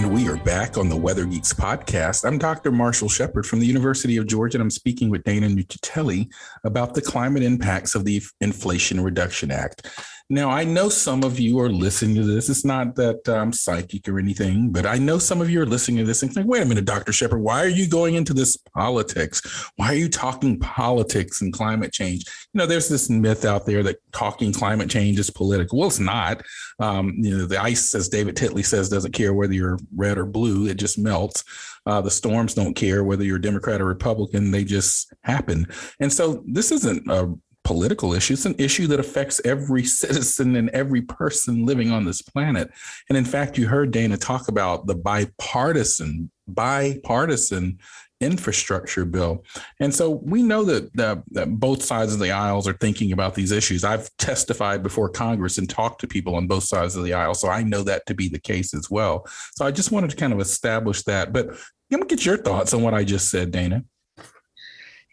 And 0.00 0.14
we 0.14 0.30
are 0.30 0.36
back 0.38 0.78
on 0.78 0.88
the 0.88 0.96
Weather 0.96 1.26
Geeks 1.26 1.52
podcast. 1.52 2.24
I'm 2.24 2.38
Dr. 2.38 2.72
Marshall 2.72 3.10
Shepard 3.10 3.44
from 3.44 3.60
the 3.60 3.66
University 3.66 4.16
of 4.16 4.26
Georgia, 4.26 4.56
and 4.56 4.62
I'm 4.62 4.70
speaking 4.70 5.10
with 5.10 5.24
Dana 5.24 5.46
Nuccitelli 5.46 6.32
about 6.64 6.94
the 6.94 7.02
climate 7.02 7.42
impacts 7.42 7.94
of 7.94 8.06
the 8.06 8.22
Inflation 8.40 9.02
Reduction 9.02 9.50
Act. 9.50 9.86
Now, 10.32 10.48
I 10.48 10.62
know 10.62 10.88
some 10.88 11.24
of 11.24 11.40
you 11.40 11.58
are 11.58 11.68
listening 11.68 12.14
to 12.14 12.22
this. 12.22 12.48
It's 12.48 12.64
not 12.64 12.94
that 12.94 13.28
I'm 13.28 13.52
psychic 13.52 14.08
or 14.08 14.16
anything, 14.16 14.70
but 14.70 14.86
I 14.86 14.96
know 14.96 15.18
some 15.18 15.40
of 15.40 15.50
you 15.50 15.60
are 15.60 15.66
listening 15.66 15.98
to 15.98 16.04
this 16.04 16.22
and 16.22 16.32
think, 16.32 16.46
wait 16.46 16.62
a 16.62 16.66
minute, 16.66 16.84
Dr. 16.84 17.12
Shepard, 17.12 17.40
why 17.40 17.64
are 17.64 17.68
you 17.68 17.88
going 17.88 18.14
into 18.14 18.32
this 18.32 18.56
politics? 18.56 19.42
Why 19.74 19.88
are 19.88 19.96
you 19.96 20.08
talking 20.08 20.60
politics 20.60 21.42
and 21.42 21.52
climate 21.52 21.92
change? 21.92 22.26
You 22.52 22.58
know, 22.58 22.66
there's 22.66 22.88
this 22.88 23.10
myth 23.10 23.44
out 23.44 23.66
there 23.66 23.82
that 23.82 23.96
talking 24.12 24.52
climate 24.52 24.88
change 24.88 25.18
is 25.18 25.30
political. 25.30 25.80
Well, 25.80 25.88
it's 25.88 25.98
not. 25.98 26.42
Um, 26.78 27.12
you 27.18 27.36
know, 27.36 27.46
the 27.46 27.60
ice, 27.60 27.92
as 27.96 28.08
David 28.08 28.36
Titley 28.36 28.64
says, 28.64 28.88
doesn't 28.88 29.12
care 29.12 29.34
whether 29.34 29.52
you're 29.52 29.80
red 29.96 30.16
or 30.16 30.26
blue, 30.26 30.68
it 30.68 30.76
just 30.76 30.96
melts. 30.96 31.42
Uh, 31.86 32.00
the 32.00 32.10
storms 32.10 32.54
don't 32.54 32.74
care 32.74 33.02
whether 33.02 33.24
you're 33.24 33.40
Democrat 33.40 33.80
or 33.80 33.86
Republican, 33.86 34.52
they 34.52 34.62
just 34.62 35.12
happen. 35.22 35.66
And 35.98 36.12
so 36.12 36.44
this 36.46 36.70
isn't 36.70 37.10
a 37.10 37.34
political 37.70 38.14
issue. 38.14 38.32
It's 38.32 38.46
an 38.46 38.56
issue 38.58 38.88
that 38.88 38.98
affects 38.98 39.40
every 39.44 39.84
citizen 39.84 40.56
and 40.56 40.70
every 40.70 41.02
person 41.02 41.64
living 41.64 41.92
on 41.92 42.04
this 42.04 42.20
planet. 42.20 42.68
And 43.08 43.16
in 43.16 43.24
fact, 43.24 43.56
you 43.56 43.68
heard 43.68 43.92
Dana 43.92 44.16
talk 44.16 44.48
about 44.48 44.88
the 44.88 44.96
bipartisan, 44.96 46.32
bipartisan 46.48 47.78
infrastructure 48.20 49.04
bill. 49.04 49.44
And 49.78 49.94
so 49.94 50.10
we 50.10 50.42
know 50.42 50.64
that, 50.64 50.92
that, 50.96 51.22
that, 51.30 51.60
both 51.60 51.84
sides 51.84 52.12
of 52.12 52.18
the 52.18 52.32
aisles 52.32 52.66
are 52.66 52.72
thinking 52.72 53.12
about 53.12 53.36
these 53.36 53.52
issues. 53.52 53.84
I've 53.84 54.10
testified 54.16 54.82
before 54.82 55.08
Congress 55.08 55.56
and 55.56 55.70
talked 55.70 56.00
to 56.00 56.08
people 56.08 56.34
on 56.34 56.48
both 56.48 56.64
sides 56.64 56.96
of 56.96 57.04
the 57.04 57.14
aisle. 57.14 57.34
So 57.34 57.48
I 57.50 57.62
know 57.62 57.84
that 57.84 58.04
to 58.06 58.14
be 58.14 58.28
the 58.28 58.40
case 58.40 58.74
as 58.74 58.90
well. 58.90 59.28
So 59.54 59.64
I 59.64 59.70
just 59.70 59.92
wanted 59.92 60.10
to 60.10 60.16
kind 60.16 60.32
of 60.32 60.40
establish 60.40 61.04
that. 61.04 61.32
But 61.32 61.56
let 61.88 62.00
me 62.00 62.06
get 62.08 62.26
your 62.26 62.36
thoughts 62.36 62.74
on 62.74 62.82
what 62.82 62.94
I 62.94 63.04
just 63.04 63.30
said, 63.30 63.52
Dana. 63.52 63.84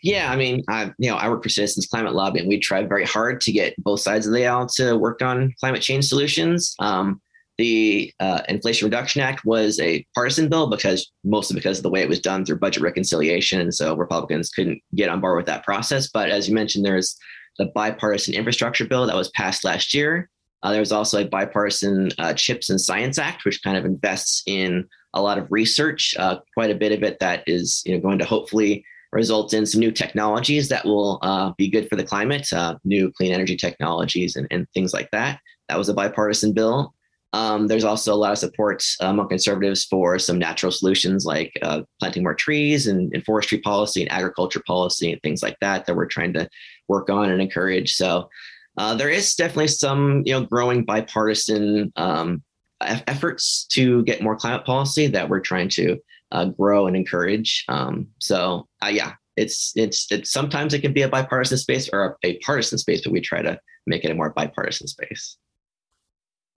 Yeah, 0.07 0.31
I 0.31 0.37
mean, 0.37 0.63
I 0.69 0.93
you 0.99 1.09
know 1.09 1.17
I 1.17 1.27
work 1.27 1.43
for 1.43 1.49
Citizens 1.49 1.85
Climate 1.85 2.13
Lobby, 2.13 2.39
and 2.39 2.47
we 2.47 2.61
tried 2.61 2.87
very 2.87 3.03
hard 3.03 3.41
to 3.41 3.51
get 3.51 3.75
both 3.83 3.99
sides 3.99 4.25
of 4.25 4.31
the 4.31 4.47
aisle 4.47 4.65
to 4.75 4.95
work 4.97 5.21
on 5.21 5.53
climate 5.59 5.81
change 5.81 6.05
solutions. 6.05 6.75
Um, 6.79 7.19
the 7.57 8.13
uh, 8.21 8.41
Inflation 8.47 8.85
Reduction 8.85 9.21
Act 9.21 9.43
was 9.43 9.81
a 9.81 10.05
partisan 10.15 10.47
bill 10.47 10.69
because 10.69 11.11
mostly 11.25 11.55
because 11.55 11.79
of 11.79 11.83
the 11.83 11.89
way 11.89 12.01
it 12.01 12.07
was 12.07 12.21
done 12.21 12.45
through 12.45 12.59
budget 12.59 12.83
reconciliation, 12.83 13.59
and 13.59 13.73
so 13.73 13.97
Republicans 13.97 14.49
couldn't 14.49 14.81
get 14.95 15.09
on 15.09 15.19
board 15.19 15.35
with 15.35 15.45
that 15.47 15.65
process. 15.65 16.09
But 16.09 16.29
as 16.29 16.47
you 16.47 16.55
mentioned, 16.55 16.85
there's 16.85 17.17
the 17.57 17.65
bipartisan 17.75 18.33
infrastructure 18.33 18.85
bill 18.85 19.07
that 19.07 19.15
was 19.15 19.29
passed 19.31 19.65
last 19.65 19.93
year. 19.93 20.29
Uh, 20.63 20.71
there's 20.71 20.93
also 20.93 21.19
a 21.19 21.27
bipartisan 21.27 22.11
uh, 22.17 22.33
Chips 22.33 22.69
and 22.69 22.79
Science 22.79 23.17
Act, 23.17 23.43
which 23.43 23.61
kind 23.61 23.75
of 23.75 23.83
invests 23.83 24.41
in 24.45 24.87
a 25.13 25.21
lot 25.21 25.37
of 25.37 25.51
research, 25.51 26.15
uh, 26.17 26.37
quite 26.53 26.71
a 26.71 26.75
bit 26.75 26.93
of 26.93 27.03
it 27.03 27.19
that 27.19 27.43
is 27.45 27.83
you 27.85 27.93
know 27.93 27.99
going 27.99 28.19
to 28.19 28.25
hopefully 28.25 28.85
result 29.11 29.53
in 29.53 29.65
some 29.65 29.79
new 29.79 29.91
technologies 29.91 30.69
that 30.69 30.85
will 30.85 31.19
uh, 31.21 31.51
be 31.57 31.69
good 31.69 31.87
for 31.89 31.95
the 31.95 32.03
climate, 32.03 32.51
uh, 32.53 32.75
new 32.83 33.11
clean 33.11 33.33
energy 33.33 33.55
technologies 33.55 34.35
and, 34.35 34.47
and, 34.51 34.67
things 34.73 34.93
like 34.93 35.09
that. 35.11 35.39
That 35.69 35.77
was 35.77 35.89
a 35.89 35.93
bipartisan 35.93 36.53
bill. 36.53 36.93
Um, 37.33 37.67
there's 37.67 37.83
also 37.83 38.13
a 38.13 38.15
lot 38.15 38.31
of 38.31 38.37
support 38.37 38.83
among 39.01 39.29
conservatives 39.29 39.85
for 39.85 40.17
some 40.17 40.39
natural 40.39 40.71
solutions 40.71 41.25
like 41.25 41.57
uh, 41.61 41.81
planting 41.99 42.23
more 42.23 42.35
trees 42.35 42.87
and, 42.87 43.13
and, 43.13 43.23
forestry 43.25 43.59
policy 43.59 44.01
and 44.01 44.11
agriculture 44.11 44.63
policy 44.65 45.11
and 45.11 45.21
things 45.21 45.43
like 45.43 45.57
that 45.59 45.85
that 45.85 45.95
we're 45.95 46.05
trying 46.05 46.33
to 46.33 46.49
work 46.87 47.09
on 47.09 47.29
and 47.29 47.41
encourage. 47.41 47.95
So 47.95 48.29
uh, 48.77 48.95
there 48.95 49.09
is 49.09 49.35
definitely 49.35 49.67
some 49.67 50.23
you 50.25 50.33
know 50.33 50.45
growing 50.45 50.85
bipartisan 50.85 51.91
um, 51.95 52.43
efforts 52.81 53.65
to 53.71 54.03
get 54.03 54.21
more 54.21 54.35
climate 54.35 54.65
policy 54.65 55.07
that 55.07 55.29
we're 55.29 55.39
trying 55.39 55.69
to 55.69 55.97
uh, 56.31 56.45
grow 56.45 56.87
and 56.87 56.95
encourage. 56.95 57.63
Um, 57.67 58.07
so 58.19 58.67
uh, 58.83 58.89
yeah, 58.89 59.13
it's, 59.35 59.71
it's 59.75 60.11
it's 60.11 60.31
sometimes 60.31 60.73
it 60.73 60.81
can 60.81 60.93
be 60.93 61.03
a 61.03 61.09
bipartisan 61.09 61.57
space 61.57 61.89
or 61.91 62.17
a, 62.23 62.27
a, 62.27 62.39
partisan 62.39 62.77
space, 62.77 63.01
but 63.03 63.13
we 63.13 63.21
try 63.21 63.41
to 63.41 63.59
make 63.85 64.03
it 64.03 64.11
a 64.11 64.15
more 64.15 64.31
bipartisan 64.31 64.87
space. 64.87 65.37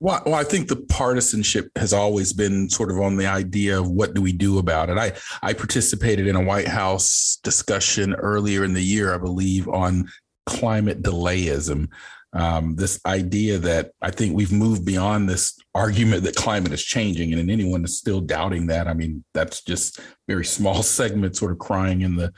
Well, 0.02 0.22
well, 0.24 0.34
I 0.34 0.44
think 0.44 0.68
the 0.68 0.76
partisanship 0.76 1.70
has 1.76 1.92
always 1.92 2.32
been 2.32 2.70
sort 2.70 2.90
of 2.90 2.98
on 2.98 3.16
the 3.16 3.26
idea 3.26 3.78
of 3.78 3.90
what 3.90 4.14
do 4.14 4.22
we 4.22 4.32
do 4.32 4.58
about 4.58 4.88
it. 4.88 4.96
I 4.96 5.12
I 5.42 5.52
participated 5.52 6.26
in 6.26 6.36
a 6.36 6.42
White 6.42 6.68
House 6.68 7.38
discussion 7.42 8.14
earlier 8.14 8.64
in 8.64 8.72
the 8.72 8.82
year, 8.82 9.14
I 9.14 9.18
believe, 9.18 9.68
on 9.68 10.08
climate 10.46 11.02
delayism 11.02 11.88
um, 12.32 12.76
this 12.76 13.00
idea 13.06 13.58
that 13.58 13.90
I 14.00 14.10
think 14.10 14.36
we've 14.36 14.52
moved 14.52 14.84
beyond 14.84 15.28
this 15.28 15.58
argument 15.74 16.22
that 16.24 16.36
climate 16.36 16.72
is 16.72 16.82
changing, 16.82 17.32
and 17.32 17.50
anyone 17.50 17.84
is 17.84 17.98
still 17.98 18.20
doubting 18.20 18.68
that. 18.68 18.86
I 18.86 18.94
mean, 18.94 19.24
that's 19.34 19.62
just 19.62 20.00
very 20.28 20.44
small 20.44 20.82
segment, 20.82 21.36
sort 21.36 21.52
of 21.52 21.58
crying 21.58 22.02
in 22.02 22.16
the 22.16 22.32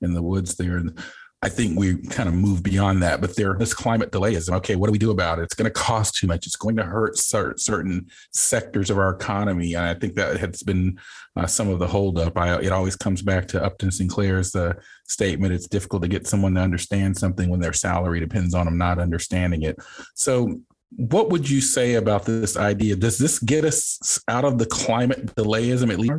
in 0.00 0.14
the 0.14 0.22
woods 0.22 0.56
there. 0.56 0.76
And 0.76 0.98
I 1.40 1.48
think 1.48 1.78
we 1.78 1.98
kind 1.98 2.28
of 2.28 2.34
move 2.34 2.64
beyond 2.64 3.00
that, 3.04 3.20
but 3.20 3.36
there, 3.36 3.54
this 3.54 3.72
climate 3.72 4.10
delayism. 4.10 4.56
Okay, 4.56 4.74
what 4.74 4.88
do 4.88 4.92
we 4.92 4.98
do 4.98 5.12
about 5.12 5.38
it? 5.38 5.42
It's 5.42 5.54
going 5.54 5.70
to 5.72 5.80
cost 5.80 6.16
too 6.16 6.26
much. 6.26 6.46
It's 6.46 6.56
going 6.56 6.74
to 6.76 6.82
hurt 6.82 7.16
certain 7.16 8.08
sectors 8.32 8.90
of 8.90 8.98
our 8.98 9.10
economy, 9.10 9.74
and 9.74 9.84
I 9.84 9.94
think 9.94 10.16
that 10.16 10.38
has 10.38 10.64
been 10.64 10.98
uh, 11.36 11.46
some 11.46 11.68
of 11.68 11.78
the 11.78 11.86
holdup. 11.86 12.36
I, 12.36 12.58
it 12.60 12.72
always 12.72 12.96
comes 12.96 13.22
back 13.22 13.46
to 13.48 13.62
Upton 13.62 13.92
Sinclair's 13.92 14.56
uh, 14.56 14.74
statement: 15.06 15.54
"It's 15.54 15.68
difficult 15.68 16.02
to 16.02 16.08
get 16.08 16.26
someone 16.26 16.54
to 16.56 16.60
understand 16.60 17.16
something 17.16 17.48
when 17.48 17.60
their 17.60 17.72
salary 17.72 18.18
depends 18.18 18.52
on 18.52 18.64
them 18.64 18.76
not 18.76 18.98
understanding 18.98 19.62
it." 19.62 19.76
So, 20.16 20.60
what 20.96 21.30
would 21.30 21.48
you 21.48 21.60
say 21.60 21.94
about 21.94 22.24
this 22.24 22.56
idea? 22.56 22.96
Does 22.96 23.16
this 23.16 23.38
get 23.38 23.64
us 23.64 24.20
out 24.26 24.44
of 24.44 24.58
the 24.58 24.66
climate 24.66 25.36
delayism 25.36 25.92
at 25.92 26.00
least? 26.00 26.14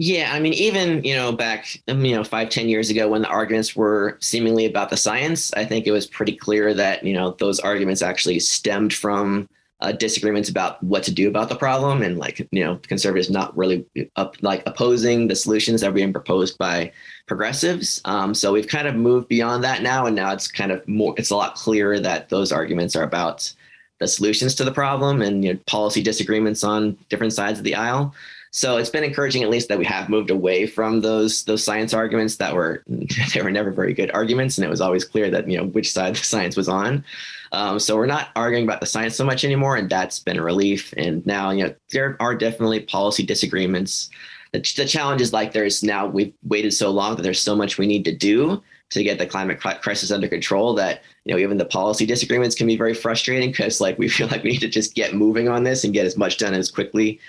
Yeah, 0.00 0.30
I 0.32 0.38
mean, 0.38 0.52
even 0.52 1.02
you 1.02 1.16
know, 1.16 1.32
back 1.32 1.82
um, 1.88 2.04
you 2.04 2.14
know, 2.14 2.22
five, 2.22 2.50
ten 2.50 2.68
years 2.68 2.88
ago, 2.88 3.08
when 3.08 3.22
the 3.22 3.28
arguments 3.28 3.74
were 3.74 4.16
seemingly 4.20 4.64
about 4.64 4.90
the 4.90 4.96
science, 4.96 5.52
I 5.54 5.64
think 5.64 5.86
it 5.86 5.90
was 5.90 6.06
pretty 6.06 6.36
clear 6.36 6.72
that 6.72 7.02
you 7.02 7.12
know 7.12 7.32
those 7.32 7.58
arguments 7.58 8.00
actually 8.00 8.38
stemmed 8.38 8.94
from 8.94 9.48
uh, 9.80 9.90
disagreements 9.90 10.48
about 10.48 10.80
what 10.84 11.02
to 11.02 11.12
do 11.12 11.26
about 11.26 11.48
the 11.48 11.56
problem, 11.56 12.02
and 12.02 12.16
like 12.16 12.38
you 12.52 12.64
know, 12.64 12.76
conservatives 12.76 13.28
not 13.28 13.56
really 13.56 13.84
up 14.14 14.36
like 14.40 14.62
opposing 14.66 15.26
the 15.26 15.34
solutions 15.34 15.80
that 15.80 15.88
were 15.88 15.94
being 15.94 16.12
proposed 16.12 16.56
by 16.58 16.92
progressives. 17.26 18.00
Um, 18.04 18.34
so 18.34 18.52
we've 18.52 18.68
kind 18.68 18.86
of 18.86 18.94
moved 18.94 19.26
beyond 19.26 19.64
that 19.64 19.82
now, 19.82 20.06
and 20.06 20.14
now 20.14 20.32
it's 20.32 20.46
kind 20.46 20.70
of 20.70 20.86
more. 20.86 21.12
It's 21.16 21.30
a 21.30 21.36
lot 21.36 21.56
clearer 21.56 21.98
that 21.98 22.28
those 22.28 22.52
arguments 22.52 22.94
are 22.94 23.02
about 23.02 23.52
the 23.98 24.06
solutions 24.06 24.54
to 24.54 24.64
the 24.64 24.70
problem 24.70 25.22
and 25.22 25.44
you 25.44 25.54
know, 25.54 25.60
policy 25.66 26.04
disagreements 26.04 26.62
on 26.62 26.96
different 27.08 27.32
sides 27.32 27.58
of 27.58 27.64
the 27.64 27.74
aisle. 27.74 28.14
So 28.58 28.76
it's 28.76 28.90
been 28.90 29.04
encouraging, 29.04 29.44
at 29.44 29.50
least, 29.50 29.68
that 29.68 29.78
we 29.78 29.84
have 29.84 30.08
moved 30.08 30.30
away 30.30 30.66
from 30.66 31.00
those 31.00 31.44
those 31.44 31.62
science 31.62 31.94
arguments 31.94 32.38
that 32.38 32.56
were 32.56 32.82
they 33.32 33.40
were 33.40 33.52
never 33.52 33.70
very 33.70 33.94
good 33.94 34.10
arguments, 34.10 34.58
and 34.58 34.64
it 34.64 34.68
was 34.68 34.80
always 34.80 35.04
clear 35.04 35.30
that 35.30 35.48
you 35.48 35.56
know 35.56 35.66
which 35.66 35.92
side 35.92 36.16
the 36.16 36.24
science 36.24 36.56
was 36.56 36.68
on. 36.68 37.04
Um, 37.52 37.78
so 37.78 37.94
we're 37.94 38.06
not 38.06 38.30
arguing 38.34 38.64
about 38.64 38.80
the 38.80 38.86
science 38.86 39.14
so 39.14 39.24
much 39.24 39.44
anymore, 39.44 39.76
and 39.76 39.88
that's 39.88 40.18
been 40.18 40.40
a 40.40 40.42
relief. 40.42 40.92
And 40.96 41.24
now, 41.24 41.50
you 41.50 41.68
know, 41.68 41.74
there 41.92 42.16
are 42.18 42.34
definitely 42.34 42.80
policy 42.80 43.24
disagreements. 43.24 44.10
The, 44.50 44.58
the 44.76 44.86
challenge 44.86 45.20
is 45.20 45.32
like 45.32 45.52
there's 45.52 45.84
now 45.84 46.08
we've 46.08 46.34
waited 46.42 46.72
so 46.72 46.90
long 46.90 47.14
that 47.14 47.22
there's 47.22 47.40
so 47.40 47.54
much 47.54 47.78
we 47.78 47.86
need 47.86 48.04
to 48.06 48.16
do 48.16 48.60
to 48.90 49.02
get 49.02 49.18
the 49.18 49.26
climate 49.26 49.60
crisis 49.60 50.10
under 50.10 50.28
control 50.28 50.74
that 50.74 51.02
you 51.24 51.32
know 51.32 51.38
even 51.38 51.58
the 51.58 51.64
policy 51.64 52.06
disagreements 52.06 52.54
can 52.54 52.66
be 52.66 52.76
very 52.76 52.94
frustrating 52.94 53.50
because 53.50 53.80
like 53.80 53.98
we 53.98 54.08
feel 54.08 54.28
like 54.28 54.42
we 54.42 54.50
need 54.50 54.60
to 54.60 54.68
just 54.68 54.94
get 54.94 55.14
moving 55.14 55.48
on 55.48 55.64
this 55.64 55.84
and 55.84 55.94
get 55.94 56.06
as 56.06 56.16
much 56.16 56.38
done 56.38 56.54
as 56.54 56.70
quickly 56.70 57.20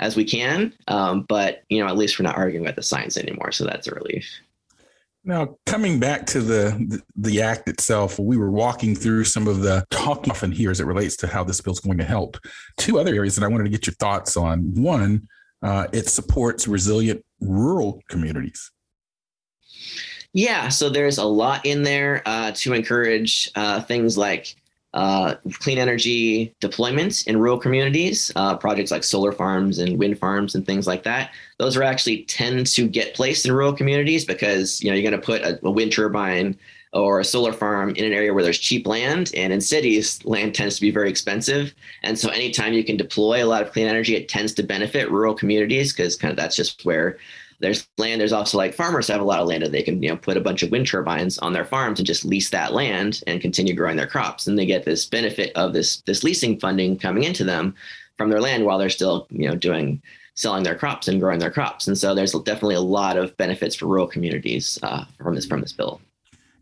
as 0.00 0.16
we 0.16 0.24
can. 0.24 0.72
Um, 0.86 1.26
but 1.28 1.64
you 1.68 1.80
know, 1.80 1.88
at 1.88 1.96
least 1.96 2.18
we're 2.18 2.24
not 2.24 2.36
arguing 2.36 2.64
about 2.64 2.76
the 2.76 2.82
science 2.82 3.16
anymore, 3.16 3.52
so 3.52 3.64
that's 3.64 3.88
a 3.88 3.94
relief. 3.94 4.28
Now, 5.24 5.58
coming 5.66 6.00
back 6.00 6.24
to 6.28 6.40
the, 6.40 7.02
the, 7.16 7.42
act 7.42 7.68
itself, 7.68 8.18
we 8.18 8.38
were 8.38 8.50
walking 8.50 8.94
through 8.94 9.24
some 9.24 9.46
of 9.46 9.60
the 9.60 9.84
talking 9.90 10.30
often 10.30 10.52
here 10.52 10.70
as 10.70 10.80
it 10.80 10.86
relates 10.86 11.16
to 11.16 11.26
how 11.26 11.44
this 11.44 11.60
bill 11.60 11.74
is 11.74 11.80
going 11.80 11.98
to 11.98 12.04
help. 12.04 12.38
Two 12.78 12.98
other 12.98 13.14
areas 13.14 13.34
that 13.36 13.44
I 13.44 13.48
wanted 13.48 13.64
to 13.64 13.70
get 13.70 13.86
your 13.86 13.94
thoughts 13.94 14.38
on. 14.38 14.74
One, 14.80 15.28
uh, 15.62 15.88
it 15.92 16.08
supports 16.08 16.66
resilient 16.66 17.22
rural 17.40 18.00
communities. 18.08 18.70
Yeah, 20.38 20.68
so 20.68 20.88
there's 20.88 21.18
a 21.18 21.24
lot 21.24 21.66
in 21.66 21.82
there 21.82 22.22
uh, 22.24 22.52
to 22.52 22.72
encourage 22.72 23.50
uh, 23.56 23.80
things 23.80 24.16
like 24.16 24.54
uh, 24.94 25.34
clean 25.54 25.78
energy 25.78 26.54
deployments 26.60 27.26
in 27.26 27.40
rural 27.40 27.58
communities, 27.58 28.30
uh, 28.36 28.56
projects 28.56 28.92
like 28.92 29.02
solar 29.02 29.32
farms 29.32 29.80
and 29.80 29.98
wind 29.98 30.16
farms 30.16 30.54
and 30.54 30.64
things 30.64 30.86
like 30.86 31.02
that. 31.02 31.32
Those 31.58 31.76
are 31.76 31.82
actually 31.82 32.22
tend 32.22 32.68
to 32.68 32.86
get 32.86 33.14
placed 33.14 33.46
in 33.46 33.52
rural 33.52 33.72
communities 33.72 34.24
because 34.24 34.80
you 34.80 34.88
know 34.88 34.94
you're 34.94 35.10
going 35.10 35.20
to 35.20 35.26
put 35.26 35.42
a, 35.42 35.58
a 35.66 35.72
wind 35.72 35.90
turbine 35.90 36.56
or 36.92 37.18
a 37.18 37.24
solar 37.24 37.52
farm 37.52 37.90
in 37.96 38.04
an 38.04 38.12
area 38.12 38.32
where 38.32 38.44
there's 38.44 38.60
cheap 38.60 38.86
land. 38.86 39.32
And 39.34 39.52
in 39.52 39.60
cities, 39.60 40.24
land 40.24 40.54
tends 40.54 40.76
to 40.76 40.80
be 40.80 40.92
very 40.92 41.10
expensive. 41.10 41.74
And 42.04 42.16
so 42.16 42.28
anytime 42.28 42.74
you 42.74 42.84
can 42.84 42.96
deploy 42.96 43.44
a 43.44 43.46
lot 43.46 43.62
of 43.62 43.72
clean 43.72 43.88
energy, 43.88 44.14
it 44.14 44.28
tends 44.28 44.54
to 44.54 44.62
benefit 44.62 45.10
rural 45.10 45.34
communities 45.34 45.92
because 45.92 46.14
kind 46.14 46.30
of 46.30 46.36
that's 46.36 46.54
just 46.54 46.84
where 46.84 47.18
there's 47.60 47.88
land. 47.98 48.20
There's 48.20 48.32
also 48.32 48.56
like 48.56 48.74
farmers 48.74 49.08
have 49.08 49.20
a 49.20 49.24
lot 49.24 49.40
of 49.40 49.48
land 49.48 49.62
that 49.62 49.72
they 49.72 49.82
can, 49.82 50.02
you 50.02 50.08
know, 50.08 50.16
put 50.16 50.36
a 50.36 50.40
bunch 50.40 50.62
of 50.62 50.70
wind 50.70 50.86
turbines 50.86 51.38
on 51.38 51.52
their 51.52 51.64
farms 51.64 51.98
and 51.98 52.06
just 52.06 52.24
lease 52.24 52.50
that 52.50 52.72
land 52.72 53.22
and 53.26 53.40
continue 53.40 53.74
growing 53.74 53.96
their 53.96 54.06
crops. 54.06 54.46
And 54.46 54.58
they 54.58 54.66
get 54.66 54.84
this 54.84 55.06
benefit 55.06 55.52
of 55.56 55.72
this 55.72 56.00
this 56.02 56.22
leasing 56.22 56.58
funding 56.58 56.98
coming 56.98 57.24
into 57.24 57.44
them 57.44 57.74
from 58.16 58.30
their 58.30 58.40
land 58.40 58.64
while 58.64 58.78
they're 58.78 58.90
still, 58.90 59.26
you 59.30 59.48
know, 59.48 59.56
doing 59.56 60.00
selling 60.34 60.62
their 60.62 60.76
crops 60.76 61.08
and 61.08 61.20
growing 61.20 61.40
their 61.40 61.50
crops. 61.50 61.88
And 61.88 61.98
so 61.98 62.14
there's 62.14 62.32
definitely 62.32 62.76
a 62.76 62.80
lot 62.80 63.16
of 63.16 63.36
benefits 63.36 63.74
for 63.74 63.86
rural 63.86 64.06
communities 64.06 64.78
uh, 64.84 65.04
from 65.20 65.34
this 65.34 65.46
from 65.46 65.60
this 65.60 65.72
bill. 65.72 66.00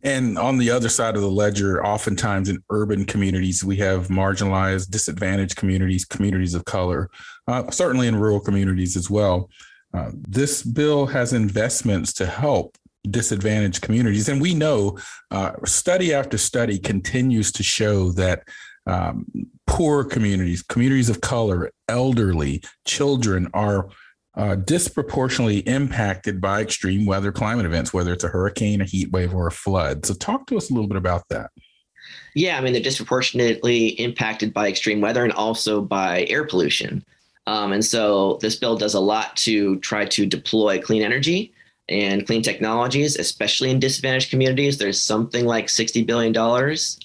And 0.03 0.38
on 0.38 0.57
the 0.57 0.71
other 0.71 0.88
side 0.88 1.17
of 1.17 1.23
the 1.23 1.31
ledger, 1.31 1.85
oftentimes 1.85 2.49
in 2.49 2.62
urban 2.71 3.05
communities, 3.05 3.65
we 3.65 3.76
have 3.79 4.09
marginalized, 4.09 4.91
disadvantaged 4.91 5.57
communities, 5.57 6.05
communities 6.05 6.55
of 6.55 6.65
color, 6.65 7.11
uh, 7.49 7.71
certainly 7.71 8.07
in 8.07 8.15
rural 8.15 8.38
communities 8.38 8.97
as 8.97 9.11
well. 9.11 9.50
Uh, 9.95 10.11
this 10.14 10.62
bill 10.62 11.07
has 11.07 11.33
investments 11.33 12.12
to 12.14 12.26
help 12.26 12.76
disadvantaged 13.11 13.83
communities. 13.83 14.28
And 14.28 14.40
we 14.40 14.55
know 14.55 14.99
uh, 15.31 15.52
study 15.64 16.12
after 16.12 16.38
study 16.38 16.78
continues 16.78 17.52
to 17.52 17.62
show 17.62 18.11
that 18.12 18.43
um, 18.87 19.26
poor 19.66 20.05
communities, 20.05 20.62
communities 20.62 21.09
of 21.09 21.21
color, 21.21 21.71
elderly, 21.88 22.62
children 22.85 23.49
are 23.55 23.88
uh, 24.37 24.55
disproportionately 24.55 25.59
impacted 25.61 26.40
by 26.40 26.61
extreme 26.61 27.07
weather 27.07 27.33
climate 27.33 27.66
events, 27.66 27.93
whether 27.93 28.12
it's 28.12 28.25
a 28.25 28.28
hurricane, 28.28 28.81
a 28.81 28.85
heat 28.85 29.11
wave, 29.11 29.35
or 29.35 29.47
a 29.47 29.52
flood. 29.52 30.05
So, 30.05 30.14
talk 30.14 30.47
to 30.49 30.57
us 30.57 30.71
a 30.71 30.75
little 30.75 30.88
bit 30.88 30.99
about 30.99 31.23
that. 31.31 31.50
Yeah, 32.35 32.59
I 32.59 32.61
mean, 32.61 32.75
they're 32.75 32.83
disproportionately 32.83 33.88
impacted 33.88 34.52
by 34.52 34.69
extreme 34.69 35.00
weather 35.00 35.25
and 35.25 35.33
also 35.33 35.81
by 35.81 36.26
air 36.28 36.45
pollution. 36.45 37.02
Um, 37.47 37.73
and 37.73 37.85
so, 37.85 38.38
this 38.41 38.57
bill 38.57 38.76
does 38.76 38.95
a 38.95 39.00
lot 39.00 39.37
to 39.38 39.76
try 39.81 40.05
to 40.07 40.26
deploy 40.26 40.81
clean 40.81 41.03
energy 41.03 41.53
and 41.88 42.26
clean 42.26 42.43
technologies, 42.43 43.17
especially 43.17 43.71
in 43.71 43.79
disadvantaged 43.79 44.31
communities. 44.31 44.79
There's 44.79 45.00
something 45.00 45.47
like 45.47 45.67
$60 45.67 46.05
billion 46.05 46.37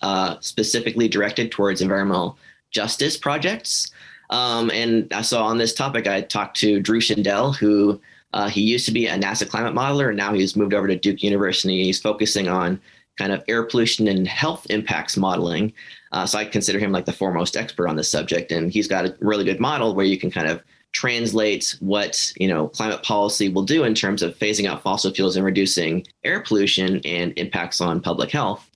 uh, 0.02 0.38
specifically 0.40 1.08
directed 1.08 1.52
towards 1.52 1.82
environmental 1.82 2.38
justice 2.72 3.18
projects. 3.18 3.92
Um, 4.32 4.72
and 4.72 5.14
so 5.24 5.42
on 5.44 5.58
this 5.58 5.74
topic, 5.74 6.08
I 6.08 6.22
talked 6.22 6.58
to 6.58 6.80
Drew 6.80 7.00
Shindell, 7.00 7.56
who 7.56 8.02
uh, 8.34 8.48
he 8.48 8.62
used 8.62 8.86
to 8.86 8.92
be 8.92 9.08
a 9.08 9.18
NASA 9.18 9.48
climate 9.48 9.74
modeler, 9.74 10.08
and 10.08 10.18
now 10.18 10.34
he's 10.34 10.56
moved 10.56 10.74
over 10.74 10.88
to 10.88 10.96
Duke 10.96 11.22
University. 11.22 11.84
He's 11.84 12.02
focusing 12.02 12.48
on 12.48 12.80
kind 13.22 13.32
of 13.32 13.44
air 13.48 13.63
pollution 13.63 14.08
and 14.08 14.28
health 14.28 14.66
impacts 14.72 15.16
modeling. 15.16 15.72
Uh, 16.12 16.25
so 16.25 16.40
I 16.40 16.46
consider 16.46 16.80
him 16.80 16.92
like 16.92 17.06
the 17.06 17.13
foremost 17.13 17.56
expert 17.56 17.88
on 17.88 17.96
this 17.96 18.10
subject, 18.10 18.51
and 18.51 18.72
he's 18.72 18.88
got 18.88 19.06
a 19.06 19.16
really 19.20 19.44
good 19.44 19.60
model 19.60 19.94
where 19.94 20.08
you 20.08 20.18
can 20.18 20.32
kind 20.32 20.48
of 20.48 20.63
translate 20.92 21.78
what 21.80 22.34
you 22.38 22.48
know 22.48 22.68
climate 22.68 23.04
policy 23.04 23.48
will 23.48 23.63
do 23.63 23.84
in 23.84 23.94
terms 23.94 24.24
of 24.24 24.38
phasing 24.38 24.68
out 24.68 24.82
fossil 24.82 25.13
fuels 25.13 25.36
and 25.36 25.46
reducing 25.46 26.06
air 26.24 26.42
pollution 26.42 27.00
and 27.06 27.32
impacts 27.38 27.80
on 27.80 28.01
public 28.01 28.32
health. 28.32 28.70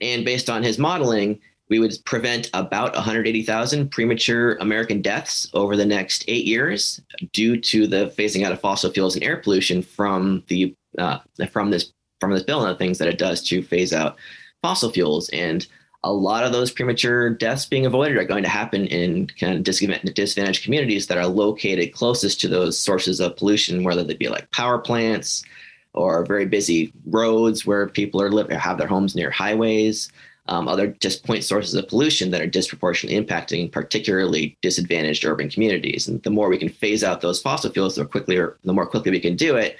And 0.00 0.24
based 0.24 0.48
on 0.48 0.62
his 0.62 0.78
modeling, 0.78 1.40
we 1.68 1.80
would 1.80 1.94
prevent 2.04 2.48
about 2.54 2.94
180,000 2.94 3.90
premature 3.90 4.54
American 4.60 5.02
deaths 5.02 5.50
over 5.52 5.76
the 5.76 5.84
next 5.84 6.24
eight 6.28 6.46
years 6.46 7.00
due 7.32 7.60
to 7.60 7.88
the 7.88 8.14
phasing 8.16 8.44
out 8.46 8.52
of 8.52 8.60
fossil 8.60 8.92
fuels 8.92 9.16
and 9.16 9.24
air 9.24 9.38
pollution 9.38 9.82
from 9.82 10.44
the 10.46 10.74
uh, 10.96 11.18
from 11.50 11.70
this 11.70 11.92
from 12.20 12.32
this 12.32 12.42
bill 12.42 12.64
and 12.64 12.74
the 12.74 12.78
things 12.78 12.98
that 12.98 13.08
it 13.08 13.18
does 13.18 13.42
to 13.44 13.62
phase 13.62 13.92
out 13.92 14.16
fossil 14.62 14.90
fuels. 14.90 15.28
And 15.30 15.66
a 16.02 16.12
lot 16.12 16.44
of 16.44 16.52
those 16.52 16.70
premature 16.70 17.30
deaths 17.30 17.66
being 17.66 17.86
avoided 17.86 18.16
are 18.16 18.24
going 18.24 18.42
to 18.42 18.48
happen 18.48 18.86
in 18.86 19.26
kind 19.38 19.56
of 19.56 19.64
disadvantaged 19.64 20.64
communities 20.64 21.06
that 21.06 21.18
are 21.18 21.26
located 21.26 21.92
closest 21.92 22.40
to 22.40 22.48
those 22.48 22.78
sources 22.78 23.20
of 23.20 23.36
pollution, 23.36 23.84
whether 23.84 24.02
they 24.02 24.14
be 24.14 24.28
like 24.28 24.50
power 24.50 24.78
plants 24.78 25.44
or 25.92 26.24
very 26.24 26.46
busy 26.46 26.92
roads 27.06 27.66
where 27.66 27.88
people 27.88 28.22
are 28.22 28.30
live 28.30 28.50
have 28.50 28.78
their 28.78 28.86
homes 28.86 29.14
near 29.14 29.30
highways 29.30 30.10
um, 30.50 30.66
other 30.66 30.88
just 31.00 31.24
point 31.24 31.44
sources 31.44 31.74
of 31.74 31.88
pollution 31.88 32.30
that 32.30 32.40
are 32.40 32.46
disproportionately 32.46 33.22
impacting 33.22 33.70
particularly 33.70 34.58
disadvantaged 34.62 35.24
urban 35.24 35.48
communities. 35.48 36.08
And 36.08 36.20
the 36.24 36.30
more 36.30 36.48
we 36.48 36.58
can 36.58 36.68
phase 36.68 37.04
out 37.04 37.20
those 37.20 37.40
fossil 37.40 37.70
fuels, 37.70 37.94
the 37.94 38.04
quickly 38.04 38.36
the 38.36 38.72
more 38.72 38.86
quickly 38.86 39.12
we 39.12 39.20
can 39.20 39.36
do 39.36 39.56
it, 39.56 39.76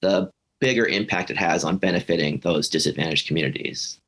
the 0.00 0.32
bigger 0.60 0.86
impact 0.86 1.30
it 1.30 1.36
has 1.36 1.64
on 1.64 1.76
benefiting 1.76 2.40
those 2.40 2.68
disadvantaged 2.68 3.26
communities. 3.26 4.00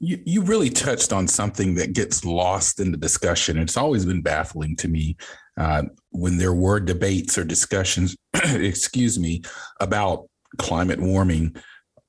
You, 0.00 0.20
you 0.24 0.42
really 0.42 0.68
touched 0.68 1.12
on 1.12 1.26
something 1.26 1.74
that 1.76 1.94
gets 1.94 2.24
lost 2.24 2.80
in 2.80 2.90
the 2.90 2.98
discussion. 2.98 3.58
It's 3.58 3.76
always 3.76 4.04
been 4.04 4.20
baffling 4.20 4.76
to 4.76 4.88
me 4.88 5.16
uh, 5.56 5.84
when 6.10 6.38
there 6.38 6.52
were 6.52 6.80
debates 6.80 7.38
or 7.38 7.44
discussions, 7.44 8.16
excuse 8.34 9.18
me, 9.18 9.42
about 9.80 10.28
climate 10.58 11.00
warming. 11.00 11.56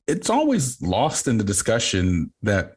It's 0.08 0.30
always 0.30 0.82
lost 0.82 1.28
in 1.28 1.38
the 1.38 1.44
discussion 1.44 2.34
that 2.42 2.74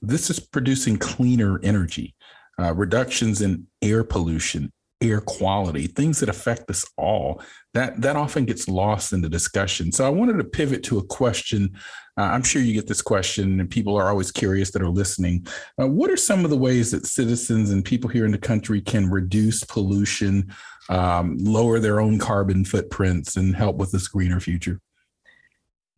this 0.00 0.30
is 0.30 0.40
producing 0.40 0.96
cleaner 0.96 1.60
energy, 1.62 2.14
uh, 2.60 2.74
reductions 2.74 3.40
in 3.40 3.66
air 3.80 4.04
pollution, 4.04 4.72
air 5.02 5.20
quality, 5.20 5.86
things 5.86 6.20
that 6.20 6.28
affect 6.28 6.70
us 6.70 6.84
all. 6.96 7.42
That 7.74 8.00
that 8.02 8.16
often 8.16 8.44
gets 8.44 8.68
lost 8.68 9.12
in 9.12 9.20
the 9.20 9.28
discussion. 9.28 9.92
So 9.92 10.06
I 10.06 10.10
wanted 10.10 10.38
to 10.38 10.44
pivot 10.44 10.82
to 10.84 10.98
a 10.98 11.04
question. 11.04 11.74
Uh, 12.18 12.24
I'm 12.24 12.42
sure 12.42 12.60
you 12.60 12.74
get 12.74 12.86
this 12.86 13.02
question, 13.02 13.58
and 13.58 13.70
people 13.70 13.96
are 13.96 14.08
always 14.08 14.30
curious 14.30 14.70
that 14.70 14.82
are 14.82 14.90
listening. 14.90 15.46
Uh, 15.80 15.88
what 15.88 16.10
are 16.10 16.16
some 16.16 16.44
of 16.44 16.50
the 16.50 16.58
ways 16.58 16.90
that 16.90 17.06
citizens 17.06 17.70
and 17.70 17.84
people 17.84 18.10
here 18.10 18.26
in 18.26 18.32
the 18.32 18.38
country 18.38 18.82
can 18.82 19.10
reduce 19.10 19.64
pollution, 19.64 20.52
um, 20.90 21.38
lower 21.38 21.78
their 21.78 22.00
own 22.00 22.18
carbon 22.18 22.64
footprints, 22.64 23.36
and 23.36 23.56
help 23.56 23.76
with 23.76 23.90
this 23.92 24.08
greener 24.08 24.40
future? 24.40 24.78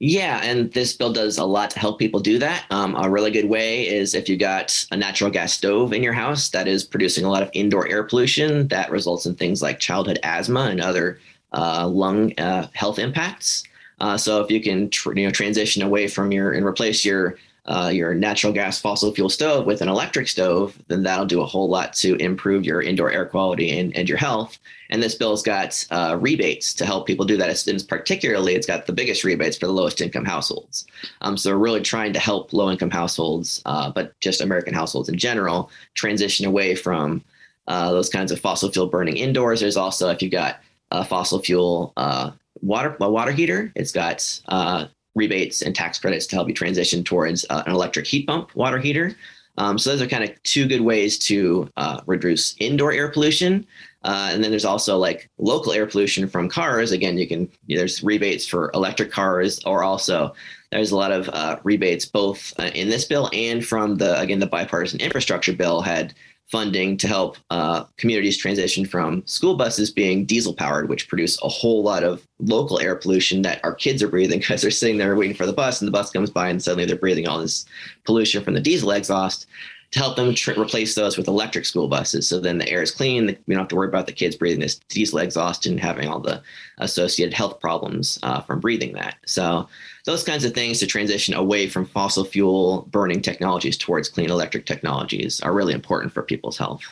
Yeah, 0.01 0.41
and 0.43 0.73
this 0.73 0.93
bill 0.97 1.13
does 1.13 1.39
a 1.39 1.45
lot 1.45 1.71
to 1.71 1.79
help 1.79 1.99
people 1.99 2.21
do 2.21 2.39
that. 2.39 2.67
Um, 2.71 2.97
a 2.97 3.09
really 3.09 3.31
good 3.31 3.49
way 3.49 3.89
is 3.89 4.15
if 4.15 4.29
you 4.29 4.37
got 4.37 4.85
a 4.91 4.97
natural 4.97 5.31
gas 5.31 5.53
stove 5.53 5.93
in 5.93 6.03
your 6.03 6.13
house 6.13 6.51
that 6.51 6.67
is 6.67 6.85
producing 6.85 7.25
a 7.25 7.31
lot 7.31 7.43
of 7.43 7.51
indoor 7.53 7.87
air 7.89 8.03
pollution, 8.03 8.67
that 8.69 8.91
results 8.91 9.25
in 9.25 9.35
things 9.37 9.63
like 9.63 9.79
childhood 9.79 10.19
asthma 10.23 10.63
and 10.63 10.81
other 10.81 11.21
uh, 11.53 11.87
lung 11.87 12.39
uh, 12.39 12.67
health 12.75 12.99
impacts. 12.99 13.63
Uh, 14.01 14.17
so 14.17 14.43
if 14.43 14.51
you 14.51 14.61
can 14.61 14.91
tr- 14.91 15.17
you 15.17 15.25
know 15.25 15.31
transition 15.31 15.83
away 15.83 16.09
from 16.09 16.33
your 16.33 16.53
and 16.53 16.67
replace 16.67 17.05
your 17.05 17.37
uh, 17.67 17.91
your 17.93 18.15
natural 18.15 18.53
gas 18.53 18.79
fossil 18.79 19.15
fuel 19.15 19.31
stove 19.31 19.65
with 19.65 19.81
an 19.81 19.89
electric 19.89 20.29
stove, 20.29 20.79
then 20.89 21.03
that'll 21.03 21.25
do 21.25 21.41
a 21.41 21.47
whole 21.47 21.69
lot 21.69 21.95
to 21.95 22.15
improve 22.17 22.65
your 22.65 22.83
indoor 22.83 23.11
air 23.11 23.25
quality 23.25 23.79
and, 23.79 23.97
and 23.97 24.09
your 24.09 24.19
health. 24.19 24.59
And 24.91 25.03
this 25.03 25.15
bill's 25.15 25.43
got 25.43 25.87
uh, 25.91 26.19
rebates 26.21 26.75
to 26.75 26.85
help 26.85 27.07
people 27.07 27.25
do 27.25 27.39
that. 27.39 27.49
It's, 27.49 27.83
particularly, 27.83 28.55
it's 28.55 28.67
got 28.67 28.87
the 28.87 28.93
biggest 28.93 29.25
rebates 29.25 29.57
for 29.57 29.67
the 29.67 29.73
lowest 29.73 30.03
income 30.03 30.27
households. 30.27 30.87
Um, 31.23 31.39
so 31.39 31.53
we're 31.53 31.65
really 31.65 31.81
trying 31.81 32.13
to 32.13 32.19
help 32.19 32.53
low 32.53 32.71
income 32.71 32.91
households, 32.91 33.63
uh, 33.65 33.91
but 33.91 34.19
just 34.21 34.43
American 34.43 34.75
households 34.75 35.09
in 35.09 35.17
general, 35.17 35.71
transition 35.95 36.45
away 36.45 36.75
from 36.75 37.25
uh, 37.67 37.91
those 37.93 38.11
kinds 38.11 38.31
of 38.31 38.39
fossil 38.39 38.71
fuel 38.71 38.89
burning 38.89 39.17
indoors. 39.17 39.61
There's 39.61 39.79
also, 39.79 40.11
if 40.11 40.21
you've 40.21 40.33
got 40.33 40.61
a 40.91 41.03
fossil 41.03 41.39
fuel 41.39 41.95
uh, 41.97 42.33
water 42.61 42.97
a 43.01 43.11
water 43.11 43.33
heater, 43.33 43.73
it's 43.75 43.93
got 43.93 44.41
uh, 44.49 44.87
rebates 45.15 45.63
and 45.63 45.75
tax 45.75 45.99
credits 45.99 46.27
to 46.29 46.37
help 46.37 46.49
you 46.49 46.55
transition 46.55 47.05
towards 47.05 47.45
uh, 47.51 47.63
an 47.67 47.73
electric 47.73 48.07
heat 48.07 48.27
pump 48.27 48.55
water 48.55 48.79
heater. 48.79 49.15
Um, 49.57 49.79
so 49.79 49.91
those 49.91 50.03
are 50.03 50.09
kind 50.09 50.25
of 50.25 50.43
two 50.43 50.67
good 50.67 50.81
ways 50.81 51.19
to 51.21 51.69
uh, 51.77 52.01
reduce 52.07 52.57
indoor 52.59 52.93
air 52.93 53.09
pollution. 53.09 53.67
Uh, 54.03 54.31
and 54.33 54.45
then 54.45 54.51
there's 54.51 54.65
also 54.65 54.99
like 54.99 55.31
local 55.39 55.73
air 55.73 55.87
pollution 55.87 56.29
from 56.29 56.49
cars. 56.49 56.93
Again, 56.93 57.17
you 57.17 57.27
can 57.27 57.49
there's 57.69 58.03
rebates 58.03 58.47
for 58.47 58.71
electric 58.75 59.11
cars, 59.11 59.61
or 59.65 59.83
also 59.83 60.35
there's 60.71 60.91
a 60.91 60.97
lot 60.97 61.11
of 61.11 61.29
uh, 61.31 61.59
rebates 61.63 62.05
both 62.05 62.53
uh, 62.59 62.71
in 62.75 62.91
this 62.91 63.07
bill 63.07 63.31
and 63.33 63.65
from 63.65 63.97
the 63.97 64.19
again 64.21 64.41
the 64.41 64.47
bipartisan 64.47 65.01
infrastructure 65.01 65.55
bill 65.55 65.81
had 65.81 66.13
funding 66.51 66.97
to 66.99 67.09
help 67.09 67.37
uh, 67.51 67.85
communities 67.97 68.37
transition 68.37 68.85
from 68.85 69.27
school 69.27 69.57
buses 69.57 69.91
being 69.91 70.25
diesel 70.25 70.55
powered, 70.55 70.89
which 70.89 71.09
produce 71.09 71.41
a 71.43 71.49
whole 71.49 71.83
lot 71.83 72.05
of 72.05 72.27
local 72.39 72.81
air 72.81 72.95
pollution 72.95 73.43
that 73.43 73.61
our 73.65 73.75
kids 73.75 74.03
are 74.03 74.09
breathing. 74.09 74.41
Because 74.45 74.61
they're 74.61 74.71
sitting 74.71 74.99
there 74.99 75.17
waiting 75.17 75.35
for 75.35 75.47
the 75.47 75.53
bus 75.53 75.81
and 75.81 75.89
the 75.89 75.93
bus 75.93 76.11
comes 76.11 76.29
by 76.29 76.49
and 76.49 76.63
suddenly 76.63 76.85
they're 76.85 76.97
breathing 76.97 77.27
all 77.27 77.39
this 77.39 77.65
pollution 78.05 78.45
from 78.45 78.53
the 78.53 78.61
diesel 78.61 78.91
exhaust 78.91 79.47
to 79.95 80.01
help 80.01 80.17
them 80.17 80.35
tr- 80.35 80.61
replace 80.61 80.97
those 80.97 81.17
with 81.17 81.29
electric 81.29 81.65
school 81.65 81.87
buses. 81.87 82.29
So 82.29 82.41
then 82.41 82.59
the 82.59 82.69
air 82.69 82.83
is 82.83 82.91
clean. 82.91 83.27
We 83.47 83.55
don't 83.55 83.63
have 83.63 83.69
to 83.69 83.77
worry 83.77 83.87
about 83.87 84.07
the 84.07 84.13
kids 84.13 84.35
breathing 84.35 84.59
this 84.59 84.81
diesel 84.89 85.21
exhaust 85.21 85.67
and 85.67 85.79
having 85.79 86.09
all 86.09 86.19
the 86.19 86.43
associated 86.79 87.33
health 87.33 87.61
problems 87.61 88.19
uh, 88.25 88.41
from 88.41 88.59
breathing 88.59 88.93
that. 88.95 89.19
So 89.25 89.69
those 90.05 90.25
kinds 90.25 90.45
of 90.45 90.53
things 90.53 90.81
to 90.81 90.89
transition 90.89 91.35
away 91.35 91.69
from 91.69 91.87
fossil 91.87 92.25
fuel 92.25 92.89
burning 92.91 93.23
technologies 93.23 93.79
towards 93.79 94.09
clean 94.09 94.31
electric 94.31 94.67
technologies 94.67 95.41
are 95.43 95.55
really 95.55 95.75
important 95.75 96.13
for 96.13 96.25
people's 96.25 96.59
health. 96.59 96.83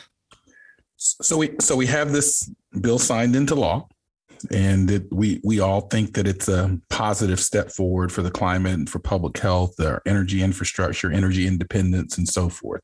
So 0.95 1.37
we 1.37 1.51
so 1.59 1.75
we 1.75 1.87
have 1.87 2.13
this 2.13 2.49
bill 2.79 2.99
signed 2.99 3.35
into 3.35 3.55
law, 3.55 3.89
and 4.51 4.89
it, 4.89 5.03
we 5.11 5.39
we 5.43 5.59
all 5.59 5.81
think 5.81 6.13
that 6.15 6.27
it's 6.27 6.47
a 6.47 6.79
positive 6.89 7.39
step 7.39 7.71
forward 7.71 8.11
for 8.11 8.21
the 8.21 8.31
climate 8.31 8.73
and 8.73 8.89
for 8.89 8.99
public 8.99 9.37
health, 9.37 9.79
our 9.79 10.01
energy 10.05 10.41
infrastructure, 10.41 11.11
energy 11.11 11.47
independence, 11.47 12.17
and 12.17 12.27
so 12.27 12.49
forth. 12.49 12.81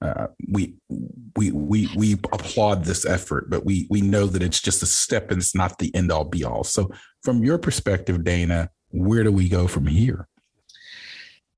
Uh, 0.00 0.26
we 0.50 0.74
we 1.36 1.50
we 1.52 1.88
we 1.96 2.12
applaud 2.32 2.84
this 2.84 3.04
effort, 3.06 3.48
but 3.48 3.64
we 3.64 3.86
we 3.90 4.00
know 4.00 4.26
that 4.26 4.42
it's 4.42 4.60
just 4.60 4.82
a 4.82 4.86
step 4.86 5.30
and 5.30 5.40
it's 5.40 5.54
not 5.54 5.78
the 5.78 5.94
end 5.94 6.10
all 6.10 6.24
be 6.24 6.44
all. 6.44 6.64
So, 6.64 6.90
from 7.22 7.44
your 7.44 7.58
perspective, 7.58 8.24
Dana, 8.24 8.70
where 8.90 9.24
do 9.24 9.32
we 9.32 9.48
go 9.48 9.66
from 9.66 9.86
here? 9.86 10.28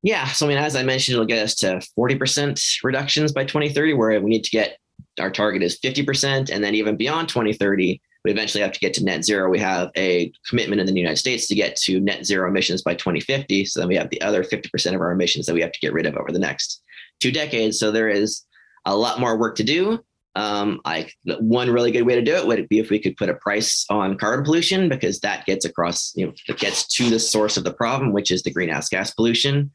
Yeah, 0.03 0.27
so 0.27 0.45
I 0.45 0.51
mean, 0.51 0.59
as 0.59 0.77
I 0.77 0.83
mentioned, 0.83 1.15
it'll 1.15 1.27
get 1.27 1.43
us 1.43 1.55
to 1.57 1.81
forty 1.97 2.17
percent 2.17 2.63
reductions 2.83 3.33
by 3.33 3.45
2030, 3.45 3.95
where 3.95 4.21
we 4.21 4.31
need 4.31 4.45
to 4.45 4.51
get 4.51 4.79
our 5.21 5.31
target 5.31 5.63
is 5.63 5.79
50%. 5.79 6.51
And 6.51 6.63
then 6.63 6.75
even 6.75 6.97
beyond 6.97 7.29
2030, 7.29 8.01
we 8.25 8.31
eventually 8.31 8.63
have 8.63 8.73
to 8.73 8.81
get 8.81 8.95
to 8.95 9.05
net 9.05 9.25
zero. 9.25 9.51
We 9.51 9.59
have 9.59 9.91
a 9.97 10.33
commitment 10.49 10.81
in 10.81 10.87
the 10.87 11.01
United 11.01 11.19
States 11.19 11.47
to 11.49 11.55
get 11.55 11.77
to 11.77 12.01
net 12.01 12.25
zero 12.25 12.49
emissions 12.49 12.83
by 12.83 12.95
2050. 12.95 13.67
So 13.67 13.81
then 13.81 13.89
we 13.89 13.97
have 13.97 14.11
the 14.11 14.21
other 14.23 14.43
50% 14.43 14.95
of 14.95 15.01
our 15.01 15.13
emissions 15.13 15.47
that 15.47 15.55
we 15.55 15.61
have 15.61 15.73
to 15.73 15.81
get 15.81 15.93
rid 15.93 16.07
of 16.07 16.17
over 16.17 16.33
the 16.33 16.39
next 16.39 16.83
two 17.21 17.31
decades. 17.31 17.79
So 17.79 17.91
there 17.91 18.09
is 18.09 18.43
a 18.87 18.97
lot 18.97 19.21
more 19.21 19.37
work 19.39 19.57
to 19.57 19.65
do. 19.65 20.03
Um, 20.37 20.81
I 20.85 21.09
one 21.39 21.71
really 21.71 21.93
good 21.93 22.03
way 22.03 22.17
to 22.17 22.23
do 22.23 22.35
it 22.35 22.45
would 22.45 22.69
be 22.69 22.81
if 22.81 22.91
we 22.91 22.99
could 22.99 23.17
put 23.17 23.29
a 23.29 23.35
price 23.35 23.87
on 23.89 24.19
carbon 24.19 24.45
pollution 24.45 24.89
because 24.89 25.21
that 25.21 25.47
gets 25.47 25.65
across, 25.65 26.13
you 26.17 26.27
know, 26.27 26.33
it 26.49 26.59
gets 26.59 26.89
to 26.97 27.09
the 27.09 27.21
source 27.21 27.57
of 27.57 27.63
the 27.63 27.73
problem, 27.73 28.13
which 28.13 28.33
is 28.33 28.43
the 28.43 28.51
greenhouse 28.51 28.89
gas 28.89 29.13
pollution 29.13 29.71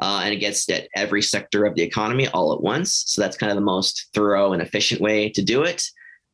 uh, 0.00 0.20
and 0.24 0.34
it 0.34 0.38
gets 0.38 0.68
at 0.70 0.88
every 0.94 1.22
sector 1.22 1.64
of 1.64 1.74
the 1.74 1.82
economy 1.82 2.28
all 2.28 2.52
at 2.52 2.62
once. 2.62 3.04
So 3.06 3.20
that's 3.20 3.36
kind 3.36 3.50
of 3.50 3.56
the 3.56 3.62
most 3.62 4.08
thorough 4.14 4.52
and 4.52 4.62
efficient 4.62 5.00
way 5.00 5.30
to 5.30 5.42
do 5.42 5.62
it. 5.62 5.82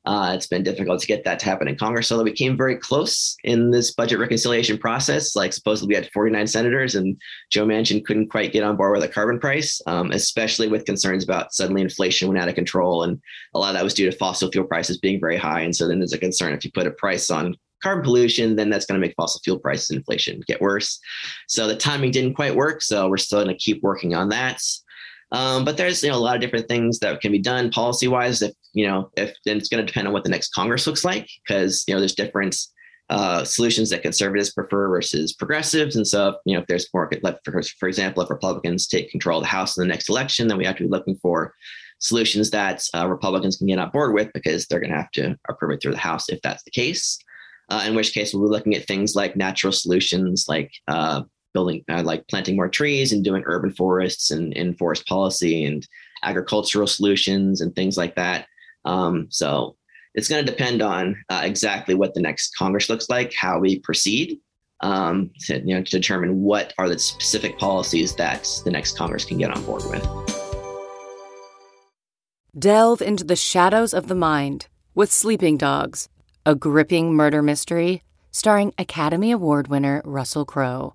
Uh, 0.06 0.32
it's 0.34 0.46
been 0.46 0.62
difficult 0.62 1.00
to 1.00 1.06
get 1.06 1.24
that 1.24 1.38
to 1.38 1.44
happen 1.44 1.68
in 1.68 1.76
Congress, 1.76 2.10
although 2.10 2.24
we 2.24 2.32
came 2.32 2.56
very 2.56 2.76
close 2.76 3.36
in 3.44 3.70
this 3.70 3.92
budget 3.92 4.18
reconciliation 4.18 4.78
process. 4.78 5.36
Like 5.36 5.52
supposedly 5.52 5.88
we 5.88 5.94
had 5.94 6.10
49 6.12 6.46
senators, 6.46 6.94
and 6.94 7.20
Joe 7.50 7.66
Manchin 7.66 8.04
couldn't 8.04 8.30
quite 8.30 8.52
get 8.52 8.64
on 8.64 8.76
board 8.76 8.92
with 8.92 9.08
a 9.08 9.12
carbon 9.12 9.38
price, 9.38 9.80
um, 9.86 10.10
especially 10.12 10.68
with 10.68 10.86
concerns 10.86 11.22
about 11.22 11.52
suddenly 11.52 11.82
inflation 11.82 12.28
went 12.28 12.40
out 12.40 12.48
of 12.48 12.54
control, 12.54 13.02
and 13.02 13.20
a 13.54 13.58
lot 13.58 13.68
of 13.68 13.74
that 13.74 13.84
was 13.84 13.94
due 13.94 14.10
to 14.10 14.16
fossil 14.16 14.50
fuel 14.50 14.66
prices 14.66 14.98
being 14.98 15.20
very 15.20 15.36
high. 15.36 15.60
And 15.60 15.76
so 15.76 15.86
then 15.86 15.98
there's 15.98 16.14
a 16.14 16.18
concern 16.18 16.54
if 16.54 16.64
you 16.64 16.70
put 16.72 16.86
a 16.86 16.92
price 16.92 17.30
on 17.30 17.54
carbon 17.82 18.04
pollution, 18.04 18.56
then 18.56 18.70
that's 18.70 18.86
going 18.86 19.00
to 19.00 19.06
make 19.06 19.16
fossil 19.16 19.40
fuel 19.42 19.58
prices 19.58 19.90
and 19.90 19.98
inflation 19.98 20.42
get 20.46 20.60
worse. 20.60 20.98
So 21.48 21.66
the 21.66 21.76
timing 21.76 22.10
didn't 22.10 22.34
quite 22.34 22.54
work. 22.54 22.82
So 22.82 23.08
we're 23.08 23.16
still 23.16 23.42
going 23.42 23.54
to 23.54 23.62
keep 23.62 23.82
working 23.82 24.14
on 24.14 24.28
that. 24.30 24.62
Um, 25.32 25.64
but 25.64 25.76
there's 25.76 26.02
you 26.02 26.10
know 26.10 26.16
a 26.16 26.18
lot 26.18 26.34
of 26.34 26.40
different 26.40 26.68
things 26.68 26.98
that 27.00 27.20
can 27.20 27.32
be 27.32 27.38
done 27.38 27.70
policy 27.70 28.08
wise. 28.08 28.42
If 28.42 28.52
you 28.72 28.86
know 28.86 29.10
if 29.16 29.34
then 29.44 29.56
it's 29.56 29.68
going 29.68 29.84
to 29.84 29.86
depend 29.86 30.06
on 30.06 30.12
what 30.12 30.24
the 30.24 30.30
next 30.30 30.54
Congress 30.54 30.86
looks 30.86 31.04
like 31.04 31.28
because 31.46 31.84
you 31.86 31.94
know 31.94 32.00
there's 32.00 32.14
different 32.14 32.56
uh, 33.10 33.44
solutions 33.44 33.90
that 33.90 34.02
conservatives 34.02 34.52
prefer 34.52 34.88
versus 34.88 35.32
progressives. 35.32 35.96
And 35.96 36.06
so, 36.06 36.36
you 36.44 36.54
know, 36.54 36.60
if 36.60 36.68
there's 36.68 36.86
more, 36.94 37.10
for, 37.44 37.60
for 37.80 37.88
example, 37.88 38.22
if 38.22 38.30
Republicans 38.30 38.86
take 38.86 39.10
control 39.10 39.38
of 39.38 39.42
the 39.42 39.48
House 39.48 39.76
in 39.76 39.82
the 39.82 39.88
next 39.88 40.08
election, 40.08 40.46
then 40.46 40.58
we 40.58 40.64
have 40.64 40.76
to 40.76 40.84
be 40.84 40.88
looking 40.88 41.16
for 41.16 41.52
solutions 41.98 42.50
that 42.50 42.84
uh, 42.94 43.08
Republicans 43.08 43.56
can 43.56 43.66
get 43.66 43.80
on 43.80 43.90
board 43.90 44.14
with 44.14 44.32
because 44.32 44.64
they're 44.66 44.78
going 44.78 44.92
to 44.92 44.96
have 44.96 45.10
to 45.10 45.36
approve 45.48 45.72
it 45.72 45.82
through 45.82 45.90
the 45.90 45.98
House 45.98 46.28
if 46.28 46.40
that's 46.42 46.62
the 46.62 46.70
case 46.70 47.18
uh, 47.70 47.84
in 47.86 47.94
which 47.94 48.12
case 48.12 48.34
we'll 48.34 48.48
be 48.48 48.50
looking 48.50 48.74
at 48.74 48.86
things 48.86 49.14
like 49.14 49.36
natural 49.36 49.72
solutions 49.72 50.46
like 50.48 50.72
uh, 50.88 51.22
building 51.52 51.84
uh, 51.90 52.02
like 52.02 52.26
planting 52.28 52.56
more 52.56 52.68
trees 52.68 53.12
and 53.12 53.24
doing 53.24 53.42
urban 53.46 53.70
forests 53.70 54.30
and 54.30 54.52
in 54.54 54.74
forest 54.74 55.06
policy 55.06 55.64
and 55.64 55.86
agricultural 56.22 56.86
solutions 56.86 57.60
and 57.60 57.74
things 57.74 57.96
like 57.96 58.14
that 58.14 58.46
um, 58.84 59.26
so 59.30 59.76
it's 60.14 60.28
going 60.28 60.44
to 60.44 60.50
depend 60.50 60.82
on 60.82 61.16
uh, 61.28 61.42
exactly 61.44 61.94
what 61.94 62.14
the 62.14 62.20
next 62.20 62.56
congress 62.56 62.88
looks 62.88 63.08
like 63.08 63.32
how 63.34 63.58
we 63.58 63.78
proceed 63.80 64.38
um, 64.82 65.30
to, 65.40 65.60
you 65.60 65.74
know, 65.74 65.82
to 65.82 65.90
determine 65.90 66.40
what 66.40 66.72
are 66.78 66.88
the 66.88 66.98
specific 66.98 67.58
policies 67.58 68.14
that 68.16 68.48
the 68.64 68.70
next 68.70 68.96
congress 68.96 69.24
can 69.24 69.38
get 69.38 69.50
on 69.50 69.62
board 69.64 69.82
with 69.84 70.06
delve 72.58 73.00
into 73.02 73.24
the 73.24 73.36
shadows 73.36 73.94
of 73.94 74.08
the 74.08 74.14
mind 74.14 74.66
with 74.94 75.12
sleeping 75.12 75.56
dogs 75.56 76.08
a 76.46 76.54
gripping 76.54 77.14
murder 77.14 77.42
mystery 77.42 78.02
starring 78.30 78.72
Academy 78.78 79.30
Award 79.30 79.68
winner 79.68 80.02
Russell 80.04 80.44
Crowe. 80.44 80.94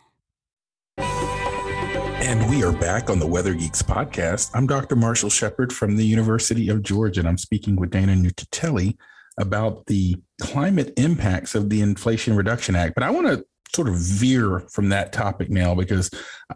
And 2.21 2.47
we 2.51 2.63
are 2.63 2.71
back 2.71 3.09
on 3.09 3.17
the 3.17 3.25
Weather 3.25 3.55
Geeks 3.55 3.81
podcast. 3.81 4.51
I'm 4.53 4.67
Dr. 4.67 4.95
Marshall 4.95 5.31
Shepard 5.31 5.73
from 5.73 5.97
the 5.97 6.05
University 6.05 6.69
of 6.69 6.83
Georgia, 6.83 7.21
and 7.21 7.27
I'm 7.27 7.37
speaking 7.37 7.75
with 7.75 7.89
Dana 7.89 8.13
Nuccitelli 8.13 8.95
about 9.39 9.87
the 9.87 10.15
climate 10.39 10.93
impacts 10.97 11.55
of 11.55 11.71
the 11.71 11.81
Inflation 11.81 12.35
Reduction 12.35 12.75
Act. 12.75 12.93
But 12.93 13.03
I 13.03 13.09
want 13.09 13.25
to 13.25 13.43
sort 13.75 13.89
of 13.89 13.95
veer 13.95 14.59
from 14.71 14.89
that 14.89 15.11
topic 15.11 15.49
now 15.49 15.73
because 15.73 16.11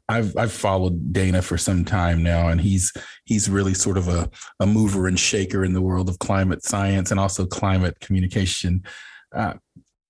I've 0.08 0.38
I've 0.38 0.52
followed 0.52 1.12
Dana 1.12 1.42
for 1.42 1.58
some 1.58 1.84
time 1.84 2.22
now, 2.22 2.50
and 2.50 2.62
he's 2.62 2.94
he's 3.26 3.50
really 3.50 3.74
sort 3.74 3.98
of 3.98 4.08
a, 4.08 4.30
a 4.60 4.68
mover 4.68 5.08
and 5.08 5.20
shaker 5.20 5.66
in 5.66 5.74
the 5.74 5.82
world 5.82 6.10
of 6.10 6.20
climate 6.20 6.64
science 6.64 7.10
and 7.10 7.20
also 7.20 7.44
climate 7.48 8.00
communication. 8.02 8.84
Uh, 9.36 9.56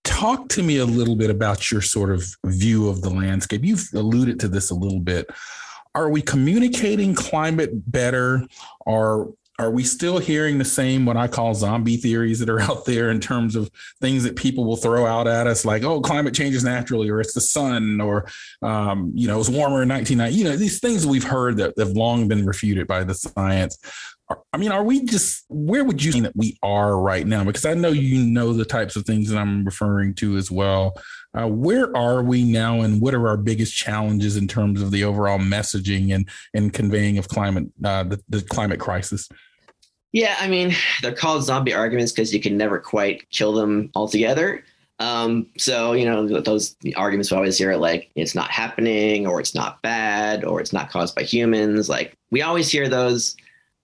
talk 0.06 0.48
to 0.50 0.64
me 0.64 0.78
a 0.78 0.86
little 0.86 1.16
bit 1.16 1.30
about 1.30 1.72
your 1.72 1.82
sort 1.82 2.12
of 2.12 2.24
view 2.46 2.88
of 2.88 3.02
the 3.02 3.10
landscape. 3.10 3.66
You've 3.66 3.90
alluded 3.94 4.40
to 4.40 4.48
this 4.48 4.70
a 4.70 4.76
little 4.76 5.02
bit. 5.02 5.30
Are 5.94 6.10
we 6.10 6.22
communicating 6.22 7.14
climate 7.16 7.92
better? 7.92 8.46
Are 8.86 9.28
are 9.58 9.72
we 9.72 9.86
still 9.86 10.18
hearing 10.18 10.58
the 10.58 10.66
same 10.66 11.06
what 11.06 11.16
I 11.16 11.30
call 11.30 11.54
zombie 11.56 11.96
theories 11.96 12.40
that 12.40 12.50
are 12.50 12.60
out 12.70 12.86
there 12.86 13.10
in 13.10 13.20
terms 13.20 13.56
of 13.56 13.70
things 14.02 14.24
that 14.24 14.36
people 14.36 14.66
will 14.66 14.76
throw 14.76 15.06
out 15.06 15.28
at 15.28 15.48
us, 15.48 15.66
like 15.66 15.84
oh, 15.84 16.02
climate 16.02 16.34
changes 16.34 16.64
naturally, 16.64 17.10
or 17.10 17.22
it's 17.22 17.34
the 17.34 17.42
sun, 17.42 18.02
or 18.02 18.28
um, 18.62 19.12
you 19.16 19.28
know, 19.28 19.36
it 19.36 19.40
was 19.40 19.50
warmer 19.50 19.84
in 19.84 19.90
1990. 19.90 20.38
You 20.38 20.44
know, 20.44 20.58
these 20.58 20.80
things 20.80 21.08
we've 21.08 21.24
heard 21.24 21.58
that 21.58 21.74
have 21.78 21.92
long 21.92 22.28
been 22.28 22.46
refuted 22.46 22.88
by 22.88 23.04
the 23.04 23.14
science. 23.14 23.78
I 24.52 24.58
mean, 24.58 24.72
are 24.72 24.84
we 24.84 25.06
just 25.06 25.46
where 25.50 25.84
would 25.84 26.04
you 26.04 26.12
say 26.12 26.22
that 26.22 26.36
we 26.36 26.58
are 26.64 27.00
right 27.00 27.28
now? 27.28 27.44
Because 27.44 27.66
I 27.66 27.76
know 27.76 27.90
you 27.90 28.24
know 28.26 28.54
the 28.54 28.66
types 28.66 28.96
of 28.96 29.06
things 29.06 29.30
that 29.30 29.38
I'm 29.38 29.64
referring 29.64 30.16
to 30.16 30.38
as 30.38 30.50
well. 30.50 30.96
Uh, 31.38 31.48
where 31.48 31.96
are 31.96 32.24
we 32.24 32.44
now, 32.44 32.82
and 32.82 33.02
what 33.02 33.14
are 33.14 33.28
our 33.28 33.38
biggest 33.38 33.76
challenges 33.76 34.38
in 34.38 34.48
terms 34.48 34.82
of 34.82 34.92
the 34.92 35.04
overall 35.04 35.38
messaging 35.38 36.16
and 36.16 36.28
and 36.54 36.74
conveying 36.74 37.18
of 37.18 37.28
climate 37.28 37.66
uh, 37.84 38.04
the, 38.04 38.24
the 38.30 38.42
climate 38.42 38.80
crisis? 38.80 39.30
Yeah, 40.12 40.36
I 40.40 40.48
mean, 40.48 40.74
they're 41.02 41.14
called 41.14 41.44
zombie 41.44 41.74
arguments 41.74 42.12
because 42.12 42.34
you 42.34 42.40
can 42.40 42.58
never 42.58 42.80
quite 42.80 43.30
kill 43.30 43.54
them 43.54 43.92
altogether. 43.96 44.64
Um, 45.00 45.48
so 45.58 45.92
you 45.92 46.06
know 46.06 46.40
those 46.40 46.78
arguments 46.96 47.30
we 47.30 47.38
always 47.38 47.58
hear 47.58 47.76
like 47.76 48.10
it's 48.16 48.34
not 48.34 48.50
happening, 48.50 49.28
or 49.28 49.40
it's 49.40 49.54
not 49.54 49.82
bad, 49.82 50.46
or 50.46 50.62
it's 50.62 50.74
not 50.74 50.90
caused 50.90 51.16
by 51.16 51.24
humans. 51.24 51.90
Like 51.90 52.18
we 52.32 52.42
always 52.42 52.72
hear 52.72 52.88
those 52.88 53.36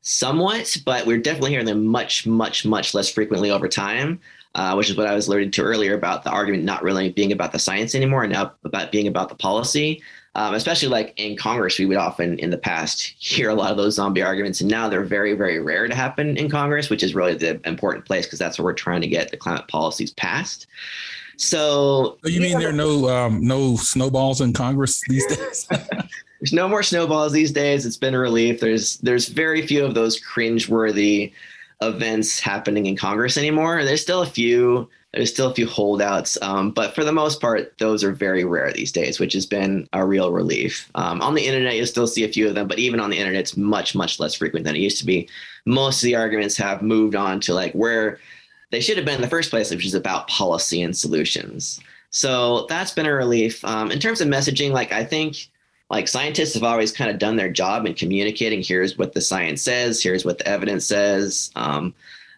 somewhat, 0.02 0.78
but 0.86 1.06
we're 1.06 1.18
definitely 1.18 1.52
hearing 1.52 1.66
them 1.66 1.86
much, 1.86 2.26
much, 2.26 2.66
much 2.66 2.94
less 2.94 3.10
frequently 3.10 3.52
over 3.52 3.68
time. 3.68 4.20
Uh, 4.54 4.74
which 4.74 4.90
is 4.90 4.98
what 4.98 5.08
I 5.08 5.16
was 5.16 5.30
alluding 5.30 5.52
to 5.52 5.62
earlier 5.62 5.94
about 5.96 6.26
the 6.26 6.30
argument 6.30 6.66
not 6.66 6.84
really 6.84 7.10
being 7.10 7.32
about 7.32 7.54
the 7.54 7.58
science 7.58 7.96
anymore 7.96 8.24
and 8.26 8.34
now 8.34 8.52
about 8.66 8.92
being 8.92 9.08
about 9.08 9.30
the 9.30 9.36
policy. 9.36 10.04
Um, 10.36 10.56
especially 10.56 10.90
like 10.90 11.14
in 11.16 11.38
Congress, 11.38 11.80
we 11.80 11.86
would 11.86 11.96
often 11.96 12.38
in 12.40 12.50
the 12.50 12.58
past 12.58 13.16
hear 13.18 13.50
a 13.50 13.54
lot 13.54 13.72
of 13.72 13.78
those 13.78 13.96
zombie 13.96 14.22
arguments, 14.22 14.60
and 14.60 14.70
now 14.70 14.90
they're 14.90 15.04
very, 15.04 15.34
very 15.34 15.60
rare 15.60 15.88
to 15.88 15.96
happen 15.96 16.36
in 16.36 16.50
Congress, 16.50 16.90
which 16.90 17.04
is 17.04 17.16
really 17.16 17.34
the 17.34 17.66
important 17.66 18.06
place 18.06 18.26
because 18.26 18.40
that's 18.40 18.58
where 18.58 18.66
we're 18.66 18.74
trying 18.74 19.02
to 19.02 19.08
get 19.08 19.32
the 19.32 19.38
climate 19.38 19.68
policies 19.70 20.12
passed. 20.12 20.68
So, 21.36 22.18
so 22.24 22.30
you 22.30 22.40
mean 22.40 22.60
there 22.60 22.70
are 22.70 22.74
no 22.74 23.10
um, 23.10 23.46
no 23.46 23.76
snowballs 23.76 24.42
in 24.42 24.54
Congress 24.54 25.02
these 25.08 25.26
days? 25.28 25.68
there's 26.42 26.54
no 26.54 26.68
more 26.68 26.82
snowballs 26.82 27.32
these 27.32 27.52
days. 27.52 27.86
It's 27.86 27.98
been 27.98 28.16
a 28.16 28.20
relief. 28.20 28.60
There's 28.60 28.98
there's 28.98 29.28
very 29.28 29.66
few 29.66 29.86
of 29.86 29.94
those 29.94 30.20
cringeworthy 30.20 31.32
events 31.82 32.40
happening 32.40 32.88
in 32.88 32.98
Congress 32.98 33.38
anymore. 33.38 33.86
There's 33.86 34.02
still 34.02 34.24
a 34.24 34.28
few. 34.28 34.90
There's 35.14 35.30
still 35.30 35.52
a 35.52 35.54
few 35.54 35.68
holdouts, 35.68 36.42
um, 36.42 36.72
but 36.72 36.96
for 36.96 37.04
the 37.04 37.12
most 37.12 37.42
part, 37.42 37.78
those 37.80 38.02
are 38.02 38.14
very 38.14 38.46
rare 38.46 38.72
these 38.72 38.94
days, 38.94 39.20
which 39.20 39.34
has 39.34 39.46
been 39.46 39.90
a 39.92 40.06
real 40.06 40.32
relief. 40.32 40.90
Um, 40.96 41.22
on 41.22 41.36
the 41.36 41.46
internet, 41.46 41.76
you 41.76 41.86
still 41.86 42.08
see 42.08 42.24
a 42.24 42.30
few 42.30 42.48
of 42.48 42.56
them, 42.56 42.66
but 42.66 42.80
even 42.80 43.02
on 43.02 43.10
the 43.10 43.18
internet, 43.18 43.42
it's 43.42 43.58
much 43.58 43.94
much 43.94 44.20
less 44.20 44.34
frequent 44.34 44.66
than 44.66 44.76
it 44.76 44.80
used 44.80 44.98
to 45.00 45.06
be. 45.06 45.30
Most 45.66 46.02
of 46.02 46.06
the 46.06 46.16
arguments 46.16 46.58
have 46.58 46.82
moved 46.82 47.16
on 47.16 47.40
to 47.42 47.54
like 47.54 47.74
where 47.74 48.20
they 48.72 48.80
should 48.80 48.98
have 48.98 49.06
been 49.06 49.16
in 49.16 49.22
the 49.22 49.28
first 49.28 49.52
place, 49.52 49.70
which 49.70 49.86
is 49.86 49.94
about 49.94 50.28
policy 50.28 50.82
and 50.82 50.98
solutions. 50.98 51.80
So 52.10 52.66
that's 52.68 52.94
been 52.94 53.06
a 53.06 53.14
relief. 53.14 53.64
Um, 53.64 53.92
in 53.92 54.00
terms 54.00 54.22
of 54.22 54.28
messaging, 54.28 54.72
like 54.72 54.92
I 54.92 55.04
think 55.04 55.51
like 55.92 56.08
scientists 56.08 56.56
have 56.56 56.64
always 56.64 56.92
kind 56.92 57.12
of 57.12 57.20
done 57.20 57.36
their 57.36 57.52
job 57.52 57.86
in 57.86 57.94
communicating 57.94 58.64
here's 58.64 58.98
what 58.98 59.14
the 59.14 59.22
science 59.22 59.62
says 59.62 60.02
here's 60.02 60.26
what 60.26 60.40
the 60.40 60.48
evidence 60.48 60.86
says. 60.86 61.52
Um, 61.56 61.94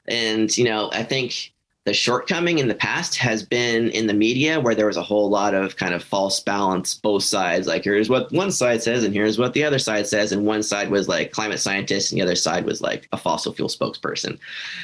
and 0.05 0.55
you 0.57 0.65
know 0.65 0.89
i 0.91 1.01
think 1.01 1.53
the 1.85 1.93
shortcoming 1.93 2.59
in 2.59 2.69
the 2.69 2.75
past 2.75 3.17
has 3.17 3.43
been 3.43 3.89
in 3.89 4.07
the 4.07 4.13
media 4.13 4.59
where 4.59 4.73
there 4.73 4.85
was 4.85 4.95
a 4.95 5.03
whole 5.03 5.29
lot 5.29 5.53
of 5.53 5.75
kind 5.75 5.93
of 5.93 6.01
false 6.01 6.39
balance 6.39 6.93
both 6.93 7.23
sides. 7.23 7.67
Like 7.67 7.83
here's 7.83 8.09
what 8.09 8.31
one 8.31 8.51
side 8.51 8.81
says 8.81 9.03
and 9.03 9.13
here's 9.13 9.37
what 9.37 9.53
the 9.53 9.65
other 9.65 9.79
side 9.79 10.07
says 10.07 10.31
and 10.31 10.45
one 10.45 10.63
side 10.63 10.89
was 10.89 11.09
like 11.09 11.31
climate 11.31 11.59
scientists 11.59 12.11
and 12.11 12.19
the 12.19 12.23
other 12.23 12.35
side 12.35 12.63
was 12.63 12.79
like 12.79 13.09
a 13.11 13.17
fossil 13.17 13.53
fuel 13.53 13.67
spokesperson. 13.67 14.39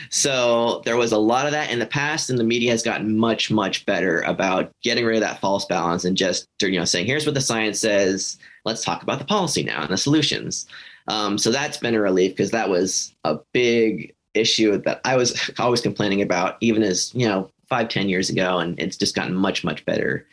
So 0.09 0.81
there 0.83 0.97
was 0.97 1.13
a 1.13 1.17
lot 1.17 1.45
of 1.45 1.53
that 1.53 1.71
in 1.71 1.79
the 1.79 1.85
past 1.85 2.29
and 2.29 2.37
the 2.37 2.43
media 2.43 2.71
has 2.71 2.83
gotten 2.83 3.17
much 3.17 3.49
much 3.49 3.85
better 3.85 4.19
about 4.21 4.69
getting 4.83 5.05
rid 5.05 5.15
of 5.15 5.21
that 5.21 5.39
false 5.39 5.63
balance 5.65 6.03
and 6.03 6.17
just 6.17 6.49
you 6.61 6.77
know 6.77 6.85
saying 6.85 7.05
here's 7.05 7.25
what 7.25 7.35
the 7.35 7.41
science 7.41 7.79
says 7.79 8.37
let's 8.65 8.83
talk 8.83 9.03
about 9.03 9.19
the 9.19 9.25
policy 9.25 9.63
now 9.63 9.81
and 9.81 9.89
the 9.89 9.97
solutions. 9.97 10.67
Um, 11.07 11.37
so 11.37 11.51
that's 11.51 11.77
been 11.77 11.95
a 11.95 12.01
relief 12.01 12.31
because 12.31 12.51
that 12.51 12.69
was 12.69 13.15
a 13.23 13.39
big 13.53 14.13
issue 14.33 14.77
that 14.77 15.01
I 15.05 15.15
was 15.15 15.49
always 15.59 15.81
complaining 15.81 16.21
about, 16.21 16.57
even 16.61 16.83
as 16.83 17.13
you 17.13 17.27
know, 17.27 17.51
five, 17.67 17.89
ten 17.89 18.09
years 18.09 18.29
ago, 18.29 18.59
and 18.59 18.79
it's 18.79 18.97
just 18.97 19.15
gotten 19.15 19.35
much, 19.35 19.63
much 19.63 19.85
better 19.85 20.25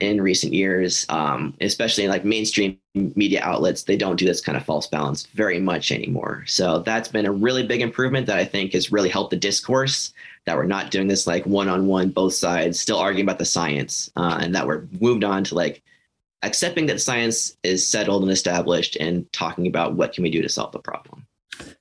in 0.00 0.20
recent 0.20 0.52
years. 0.52 1.04
Um, 1.08 1.54
especially 1.60 2.08
like 2.08 2.24
mainstream 2.24 2.78
media 2.94 3.40
outlets, 3.42 3.82
they 3.82 3.96
don't 3.96 4.16
do 4.16 4.24
this 4.24 4.40
kind 4.40 4.56
of 4.56 4.64
false 4.64 4.86
balance 4.86 5.26
very 5.34 5.58
much 5.58 5.90
anymore. 5.90 6.44
So 6.46 6.78
that's 6.80 7.08
been 7.08 7.26
a 7.26 7.32
really 7.32 7.66
big 7.66 7.80
improvement 7.80 8.26
that 8.26 8.38
I 8.38 8.44
think 8.44 8.72
has 8.72 8.92
really 8.92 9.08
helped 9.08 9.30
the 9.30 9.36
discourse. 9.36 10.12
That 10.44 10.56
we're 10.56 10.64
not 10.64 10.92
doing 10.92 11.08
this 11.08 11.26
like 11.26 11.44
one-on-one, 11.44 12.10
both 12.10 12.34
sides 12.34 12.78
still 12.78 12.98
arguing 12.98 13.26
about 13.26 13.40
the 13.40 13.44
science, 13.44 14.10
uh, 14.14 14.38
and 14.40 14.54
that 14.54 14.66
we're 14.66 14.84
moved 15.00 15.24
on 15.24 15.42
to 15.44 15.56
like 15.56 15.82
accepting 16.46 16.86
that 16.86 17.00
science 17.00 17.56
is 17.62 17.86
settled 17.86 18.22
and 18.22 18.32
established 18.32 18.96
and 18.96 19.30
talking 19.32 19.66
about 19.66 19.94
what 19.94 20.12
can 20.12 20.22
we 20.22 20.30
do 20.30 20.42
to 20.42 20.48
solve 20.48 20.72
the 20.72 20.78
problem. 20.78 21.26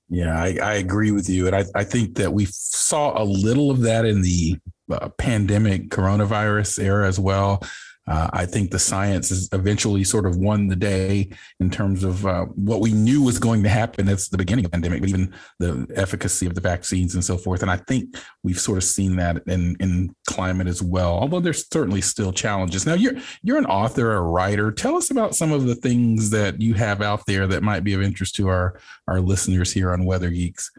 Yeah, 0.10 0.38
I, 0.38 0.58
I 0.62 0.74
agree 0.76 1.12
with 1.12 1.30
you. 1.30 1.48
And 1.48 1.56
I, 1.56 1.64
I 1.74 1.84
think 1.84 2.16
that 2.16 2.32
we 2.32 2.46
saw 2.46 3.22
a 3.22 3.24
little 3.24 3.72
of 3.72 3.82
that 3.82 4.06
in 4.06 4.22
the 4.22 4.58
uh, 4.92 5.10
pandemic 5.18 5.90
coronavirus 5.90 6.84
era 6.84 7.08
as 7.08 7.20
well. 7.20 7.64
Uh, 8.08 8.30
I 8.34 8.46
think 8.46 8.70
the 8.70 8.78
science 8.78 9.30
has 9.30 9.50
eventually 9.52 10.04
sort 10.04 10.28
of 10.28 10.38
won 10.38 10.68
the 10.68 10.76
day 10.76 11.30
in 11.60 11.72
terms 11.72 12.04
of 12.04 12.26
uh, 12.26 12.46
what 12.46 12.80
we 12.80 12.92
knew 12.92 13.24
was 13.24 13.40
going 13.40 13.64
to 13.64 13.70
happen 13.70 14.08
at 14.08 14.20
the 14.20 14.38
beginning 14.38 14.64
of 14.64 14.72
the 14.72 14.76
pandemic, 14.76 15.02
but 15.02 15.10
even 15.10 15.34
the 15.60 15.88
efficacy 15.96 16.46
of 16.46 16.54
the 16.54 16.62
vaccines 16.62 17.16
and 17.16 17.24
so 17.24 17.36
forth. 17.36 17.64
And 17.64 17.72
I 17.72 17.78
think 17.78 18.16
we've 18.44 18.60
sort 18.60 18.78
of 18.78 18.84
seen 18.84 19.16
that 19.16 19.42
in, 19.48 19.76
in 19.80 20.16
climate 20.28 20.68
as 20.68 20.84
well, 20.84 21.14
although 21.14 21.40
there's 21.40 21.68
certainly 21.72 22.02
still 22.02 22.32
challenges. 22.32 22.86
Now, 22.86 22.94
you're 22.94 23.16
you're 23.42 23.58
an 23.58 23.66
author, 23.66 24.14
a 24.14 24.22
writer. 24.22 24.72
Tell 24.72 24.96
us 24.98 25.10
about 25.10 25.36
some 25.36 25.52
of 25.52 25.66
the 25.66 25.76
things 25.76 26.30
that 26.30 26.62
you 26.62 26.76
have 26.76 27.02
out 27.02 27.26
there 27.26 27.48
that 27.48 27.64
might 27.64 27.84
be 27.84 27.94
of 27.94 28.02
interest 28.04 28.36
to 28.36 28.50
our 28.50 28.80
our 29.08 29.20
listeners 29.20 29.72
here 29.72 29.92
on 29.92 30.06
Weather 30.06 30.30
Geeks. 30.30 30.72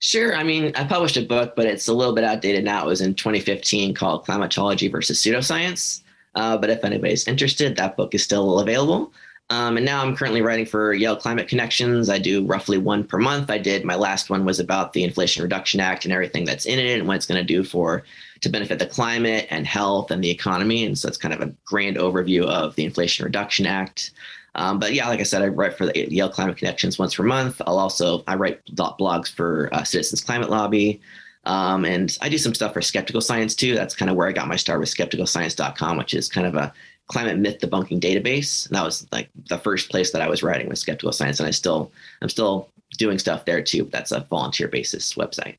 Sure. 0.00 0.34
I 0.34 0.42
mean, 0.42 0.72
I 0.74 0.84
published 0.84 1.18
a 1.18 1.26
book, 1.26 1.52
but 1.54 1.66
it's 1.66 1.88
a 1.88 1.92
little 1.92 2.14
bit 2.14 2.24
outdated 2.24 2.64
now. 2.64 2.84
It 2.84 2.86
was 2.86 3.02
in 3.02 3.14
2015 3.14 3.94
called 3.94 4.24
Climatology 4.24 4.88
versus 4.88 5.22
Pseudoscience. 5.22 6.02
Uh, 6.40 6.56
but 6.56 6.70
if 6.70 6.82
anybody's 6.84 7.28
interested, 7.28 7.76
that 7.76 7.98
book 7.98 8.14
is 8.14 8.24
still 8.24 8.60
available. 8.60 9.12
Um, 9.50 9.76
and 9.76 9.84
now 9.84 10.02
I'm 10.02 10.16
currently 10.16 10.40
writing 10.40 10.64
for 10.64 10.94
Yale 10.94 11.14
Climate 11.14 11.48
Connections. 11.48 12.08
I 12.08 12.18
do 12.18 12.46
roughly 12.46 12.78
one 12.78 13.04
per 13.04 13.18
month. 13.18 13.50
I 13.50 13.58
did 13.58 13.84
my 13.84 13.94
last 13.94 14.30
one 14.30 14.46
was 14.46 14.58
about 14.58 14.94
the 14.94 15.04
Inflation 15.04 15.42
Reduction 15.42 15.80
Act 15.80 16.06
and 16.06 16.14
everything 16.14 16.46
that's 16.46 16.64
in 16.64 16.78
it 16.78 16.98
and 16.98 17.06
what 17.06 17.16
it's 17.16 17.26
going 17.26 17.44
to 17.46 17.54
do 17.54 17.62
for 17.62 18.04
to 18.40 18.48
benefit 18.48 18.78
the 18.78 18.86
climate 18.86 19.48
and 19.50 19.66
health 19.66 20.10
and 20.10 20.24
the 20.24 20.30
economy. 20.30 20.82
And 20.86 20.96
so 20.98 21.08
it's 21.08 21.18
kind 21.18 21.34
of 21.34 21.42
a 21.42 21.52
grand 21.66 21.98
overview 21.98 22.44
of 22.44 22.74
the 22.74 22.86
Inflation 22.86 23.26
Reduction 23.26 23.66
Act. 23.66 24.12
Um, 24.54 24.78
but 24.78 24.94
yeah, 24.94 25.08
like 25.08 25.20
I 25.20 25.24
said, 25.24 25.42
I 25.42 25.48
write 25.48 25.76
for 25.76 25.84
the 25.84 26.10
Yale 26.10 26.30
Climate 26.30 26.56
Connections 26.56 26.98
once 26.98 27.16
per 27.16 27.22
month. 27.22 27.60
I'll 27.66 27.78
also 27.78 28.24
I 28.26 28.36
write 28.36 28.64
blogs 28.64 29.30
for 29.30 29.68
uh, 29.74 29.84
Citizens 29.84 30.24
Climate 30.24 30.48
Lobby. 30.48 31.02
Um, 31.44 31.84
and 31.84 32.16
I 32.20 32.28
do 32.28 32.38
some 32.38 32.54
stuff 32.54 32.74
for 32.74 32.82
skeptical 32.82 33.20
science 33.20 33.54
too. 33.54 33.74
That's 33.74 33.96
kind 33.96 34.10
of 34.10 34.16
where 34.16 34.28
I 34.28 34.32
got 34.32 34.48
my 34.48 34.56
start 34.56 34.80
with 34.80 34.94
skepticalscience.com, 34.94 35.96
which 35.96 36.14
is 36.14 36.28
kind 36.28 36.46
of 36.46 36.54
a 36.54 36.72
climate 37.06 37.38
myth 37.38 37.58
debunking 37.60 38.00
database. 38.00 38.66
And 38.66 38.76
that 38.76 38.84
was 38.84 39.06
like 39.10 39.30
the 39.48 39.58
first 39.58 39.90
place 39.90 40.12
that 40.12 40.22
I 40.22 40.28
was 40.28 40.42
writing 40.42 40.68
with 40.68 40.78
skeptical 40.78 41.12
science. 41.12 41.40
And 41.40 41.46
I 41.46 41.50
still, 41.50 41.90
I'm 42.22 42.28
still 42.28 42.68
doing 42.98 43.18
stuff 43.18 43.44
there 43.44 43.62
too. 43.62 43.84
That's 43.84 44.12
a 44.12 44.20
volunteer 44.20 44.68
basis 44.68 45.14
website. 45.14 45.56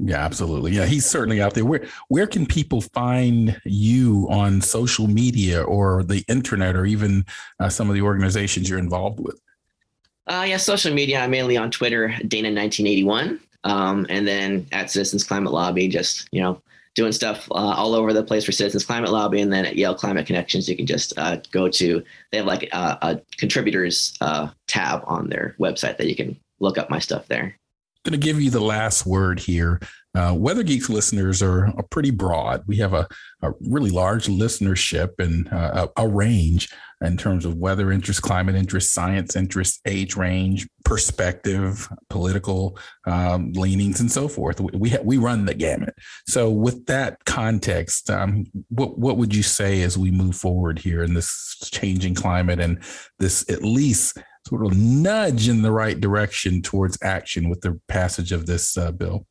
Yeah, 0.00 0.18
absolutely. 0.24 0.72
Yeah, 0.72 0.86
he's 0.86 1.06
certainly 1.06 1.40
out 1.40 1.54
there. 1.54 1.64
Where 1.64 1.86
where 2.08 2.26
can 2.26 2.46
people 2.46 2.80
find 2.80 3.60
you 3.64 4.28
on 4.30 4.60
social 4.60 5.08
media 5.08 5.62
or 5.62 6.04
the 6.04 6.24
internet 6.28 6.76
or 6.76 6.86
even 6.86 7.24
uh, 7.58 7.68
some 7.68 7.88
of 7.88 7.94
the 7.94 8.02
organizations 8.02 8.68
you're 8.68 8.78
involved 8.78 9.18
with? 9.18 9.40
Uh, 10.26 10.44
yeah, 10.46 10.58
social 10.58 10.94
media. 10.94 11.20
I'm 11.20 11.30
mainly 11.30 11.56
on 11.56 11.70
Twitter, 11.70 12.10
Dana1981. 12.20 13.40
Um, 13.68 14.06
and 14.08 14.26
then 14.26 14.66
at 14.72 14.90
Citizens 14.90 15.24
Climate 15.24 15.52
Lobby, 15.52 15.88
just 15.88 16.28
you 16.32 16.40
know, 16.40 16.60
doing 16.94 17.12
stuff 17.12 17.48
uh, 17.50 17.54
all 17.54 17.94
over 17.94 18.12
the 18.12 18.24
place 18.24 18.44
for 18.44 18.52
Citizens 18.52 18.84
Climate 18.84 19.10
Lobby, 19.10 19.40
and 19.40 19.52
then 19.52 19.66
at 19.66 19.76
Yale 19.76 19.94
Climate 19.94 20.26
Connections, 20.26 20.68
you 20.68 20.76
can 20.76 20.86
just 20.86 21.16
uh, 21.18 21.36
go 21.52 21.68
to. 21.68 22.02
They 22.32 22.38
have 22.38 22.46
like 22.46 22.68
a, 22.72 22.98
a 23.02 23.20
contributors 23.36 24.16
uh, 24.20 24.48
tab 24.66 25.02
on 25.06 25.28
their 25.28 25.54
website 25.60 25.98
that 25.98 26.08
you 26.08 26.16
can 26.16 26.38
look 26.60 26.78
up 26.78 26.90
my 26.90 26.98
stuff 26.98 27.28
there. 27.28 27.56
I'm 28.04 28.12
going 28.12 28.20
to 28.20 28.26
give 28.26 28.40
you 28.40 28.50
the 28.50 28.60
last 28.60 29.06
word 29.06 29.40
here. 29.40 29.80
Uh, 30.14 30.34
Weather 30.36 30.62
Geeks 30.62 30.88
listeners 30.88 31.42
are, 31.42 31.66
are 31.66 31.84
pretty 31.90 32.10
broad. 32.10 32.64
We 32.66 32.78
have 32.78 32.94
a, 32.94 33.06
a 33.42 33.52
really 33.60 33.90
large 33.90 34.26
listenership 34.26 35.18
and 35.18 35.52
uh, 35.52 35.88
a, 35.96 36.04
a 36.04 36.08
range 36.08 36.70
in 37.00 37.16
terms 37.16 37.44
of 37.44 37.56
weather 37.56 37.92
interest, 37.92 38.22
climate 38.22 38.56
interest, 38.56 38.92
science 38.92 39.36
interest, 39.36 39.80
age 39.86 40.16
range, 40.16 40.68
perspective, 40.84 41.88
political 42.10 42.78
um, 43.06 43.52
leanings, 43.52 44.00
and 44.00 44.10
so 44.10 44.28
forth. 44.28 44.60
We 44.60 44.90
ha- 44.90 45.02
we 45.04 45.18
run 45.18 45.44
the 45.44 45.54
gamut. 45.54 45.94
So, 46.26 46.50
with 46.50 46.86
that 46.86 47.24
context, 47.24 48.10
um, 48.10 48.46
what 48.68 48.98
what 48.98 49.16
would 49.16 49.34
you 49.34 49.42
say 49.42 49.82
as 49.82 49.96
we 49.96 50.10
move 50.10 50.36
forward 50.36 50.78
here 50.78 51.02
in 51.02 51.14
this 51.14 51.58
changing 51.70 52.14
climate 52.14 52.60
and 52.60 52.82
this 53.18 53.48
at 53.48 53.62
least 53.62 54.18
sort 54.46 54.66
of 54.66 54.76
nudge 54.76 55.48
in 55.48 55.62
the 55.62 55.72
right 55.72 56.00
direction 56.00 56.62
towards 56.62 56.98
action 57.02 57.48
with 57.48 57.60
the 57.60 57.78
passage 57.88 58.32
of 58.32 58.46
this 58.46 58.76
uh, 58.76 58.90
bill? 58.90 59.26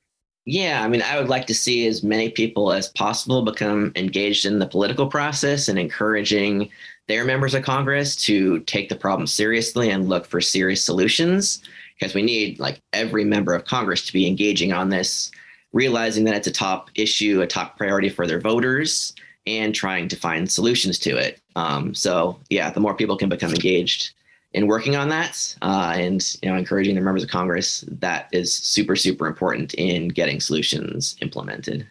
Yeah, 0.49 0.81
I 0.81 0.87
mean, 0.87 1.01
I 1.01 1.19
would 1.19 1.27
like 1.27 1.45
to 1.47 1.53
see 1.53 1.87
as 1.87 2.03
many 2.03 2.29
people 2.29 2.71
as 2.71 2.87
possible 2.87 3.41
become 3.41 3.91
engaged 3.97 4.45
in 4.45 4.59
the 4.59 4.65
political 4.65 5.07
process 5.07 5.67
and 5.67 5.77
encouraging 5.77 6.69
their 7.07 7.23
members 7.23 7.53
of 7.53 7.63
Congress 7.63 8.15
to 8.15 8.59
take 8.61 8.89
the 8.89 8.95
problem 8.95 9.27
seriously 9.27 9.89
and 9.89 10.09
look 10.09 10.25
for 10.25 10.41
serious 10.41 10.83
solutions 10.83 11.61
because 11.97 12.13
we 12.13 12.21
need 12.21 12.59
like 12.59 12.81
every 12.93 13.23
member 13.23 13.53
of 13.53 13.65
Congress 13.65 14.05
to 14.05 14.13
be 14.13 14.27
engaging 14.27 14.73
on 14.73 14.89
this, 14.89 15.31
realizing 15.73 16.25
that 16.25 16.35
it's 16.35 16.47
a 16.47 16.51
top 16.51 16.89
issue, 16.95 17.41
a 17.41 17.47
top 17.47 17.77
priority 17.77 18.09
for 18.09 18.27
their 18.27 18.39
voters, 18.39 19.13
and 19.45 19.73
trying 19.73 20.07
to 20.09 20.15
find 20.15 20.51
solutions 20.51 20.99
to 20.99 21.15
it. 21.17 21.41
Um, 21.55 21.95
so, 21.95 22.39
yeah, 22.49 22.69
the 22.69 22.81
more 22.81 22.93
people 22.93 23.17
can 23.17 23.29
become 23.29 23.51
engaged 23.51 24.11
in 24.53 24.67
working 24.67 24.95
on 24.95 25.09
that 25.09 25.55
uh, 25.61 25.93
and 25.95 26.35
you 26.41 26.49
know 26.49 26.57
encouraging 26.57 26.95
the 26.95 27.01
members 27.01 27.23
of 27.23 27.29
Congress, 27.29 27.83
that 27.87 28.27
is 28.31 28.53
super 28.53 28.95
super 28.95 29.27
important 29.27 29.73
in 29.75 30.07
getting 30.09 30.39
solutions 30.39 31.15
implemented. 31.21 31.87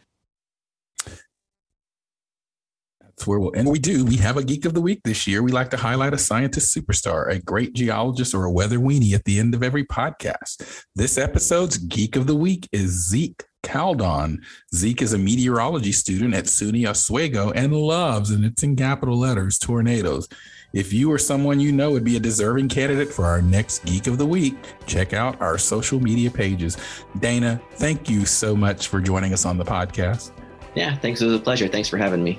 That's 3.17 3.27
where 3.27 3.41
we'll, 3.41 3.53
and 3.53 3.71
we 3.71 3.79
do. 3.79 4.05
We 4.05 4.17
have 4.17 4.37
a 4.37 4.45
geek 4.45 4.67
of 4.67 4.75
the 4.75 4.83
week 4.83 5.01
this 5.05 5.27
year. 5.27 5.43
We 5.43 5.51
like 5.51 5.71
to 5.71 5.79
highlight 5.79 6.13
a 6.13 6.19
scientist 6.19 6.77
superstar, 6.77 7.31
a 7.31 7.39
great 7.39 7.73
geologist, 7.73 8.35
or 8.35 8.45
a 8.45 8.53
weather 8.53 8.79
weenie 8.79 9.15
at 9.15 9.25
the 9.25 9.41
end 9.41 9.55
of 9.55 9.63
every 9.63 9.85
podcast. 9.85 10.85
This 10.95 11.17
episode's 11.17 11.79
geek 11.79 12.17
of 12.17 12.27
the 12.27 12.37
week 12.37 12.69
is 12.73 12.91
Zeke 13.09 13.43
Caldon. 13.63 14.43
Zeke 14.75 15.01
is 15.01 15.15
a 15.15 15.19
meteorology 15.19 15.93
student 15.93 16.35
at 16.35 16.45
SUNY 16.45 16.87
Oswego 16.87 17.53
and 17.53 17.75
loves, 17.75 18.31
and 18.31 18.45
it's 18.45 18.63
in 18.63 18.77
capital 18.77 19.19
letters, 19.19 19.59
tornadoes. 19.59 20.29
If 20.75 20.93
you 20.93 21.11
or 21.11 21.17
someone 21.17 21.59
you 21.59 21.73
know 21.73 21.93
would 21.93 22.05
be 22.05 22.17
a 22.17 22.21
deserving 22.21 22.69
candidate 22.69 23.11
for 23.11 23.25
our 23.25 23.41
next 23.41 23.87
Geek 23.87 24.09
of 24.09 24.19
the 24.19 24.27
Week, 24.27 24.57
check 24.87 25.15
out 25.15 25.41
our 25.41 25.57
social 25.57 26.01
media 26.01 26.31
pages. 26.31 26.77
Dana, 27.19 27.63
thank 27.77 28.11
you 28.11 28.27
so 28.27 28.55
much 28.55 28.89
for 28.89 29.01
joining 29.01 29.33
us 29.33 29.47
on 29.47 29.57
the 29.57 29.65
podcast. 29.65 30.33
Yeah, 30.75 30.95
thanks. 30.99 31.23
It 31.23 31.27
was 31.27 31.35
a 31.35 31.39
pleasure. 31.39 31.67
Thanks 31.67 31.89
for 31.89 31.97
having 31.97 32.23
me. 32.23 32.39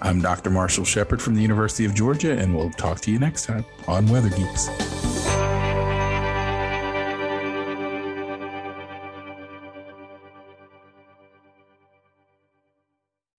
I'm 0.00 0.20
Dr. 0.20 0.50
Marshall 0.50 0.84
Shepard 0.84 1.20
from 1.20 1.34
the 1.34 1.42
University 1.42 1.84
of 1.84 1.94
Georgia, 1.94 2.38
and 2.38 2.54
we'll 2.54 2.70
talk 2.70 3.00
to 3.00 3.10
you 3.10 3.18
next 3.18 3.46
time 3.46 3.64
on 3.88 4.06
Weather 4.06 4.28
Geeks. 4.30 4.68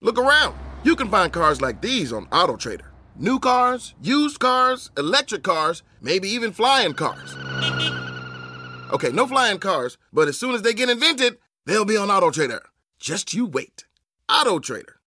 Look 0.01 0.17
around. 0.17 0.55
You 0.83 0.95
can 0.95 1.09
find 1.09 1.31
cars 1.31 1.61
like 1.61 1.81
these 1.81 2.11
on 2.11 2.25
AutoTrader. 2.27 2.87
New 3.15 3.39
cars, 3.39 3.95
used 4.01 4.39
cars, 4.39 4.91
electric 4.97 5.43
cars, 5.43 5.83
maybe 6.01 6.29
even 6.29 6.51
flying 6.51 6.93
cars. 6.93 7.35
Okay, 8.91 9.11
no 9.11 9.27
flying 9.27 9.59
cars, 9.59 9.97
but 10.11 10.27
as 10.27 10.37
soon 10.37 10.55
as 10.55 10.61
they 10.61 10.73
get 10.73 10.89
invented, 10.89 11.37
they'll 11.65 11.85
be 11.85 11.97
on 11.97 12.07
AutoTrader. 12.07 12.61
Just 12.97 13.33
you 13.33 13.45
wait. 13.45 13.85
AutoTrader. 14.29 14.95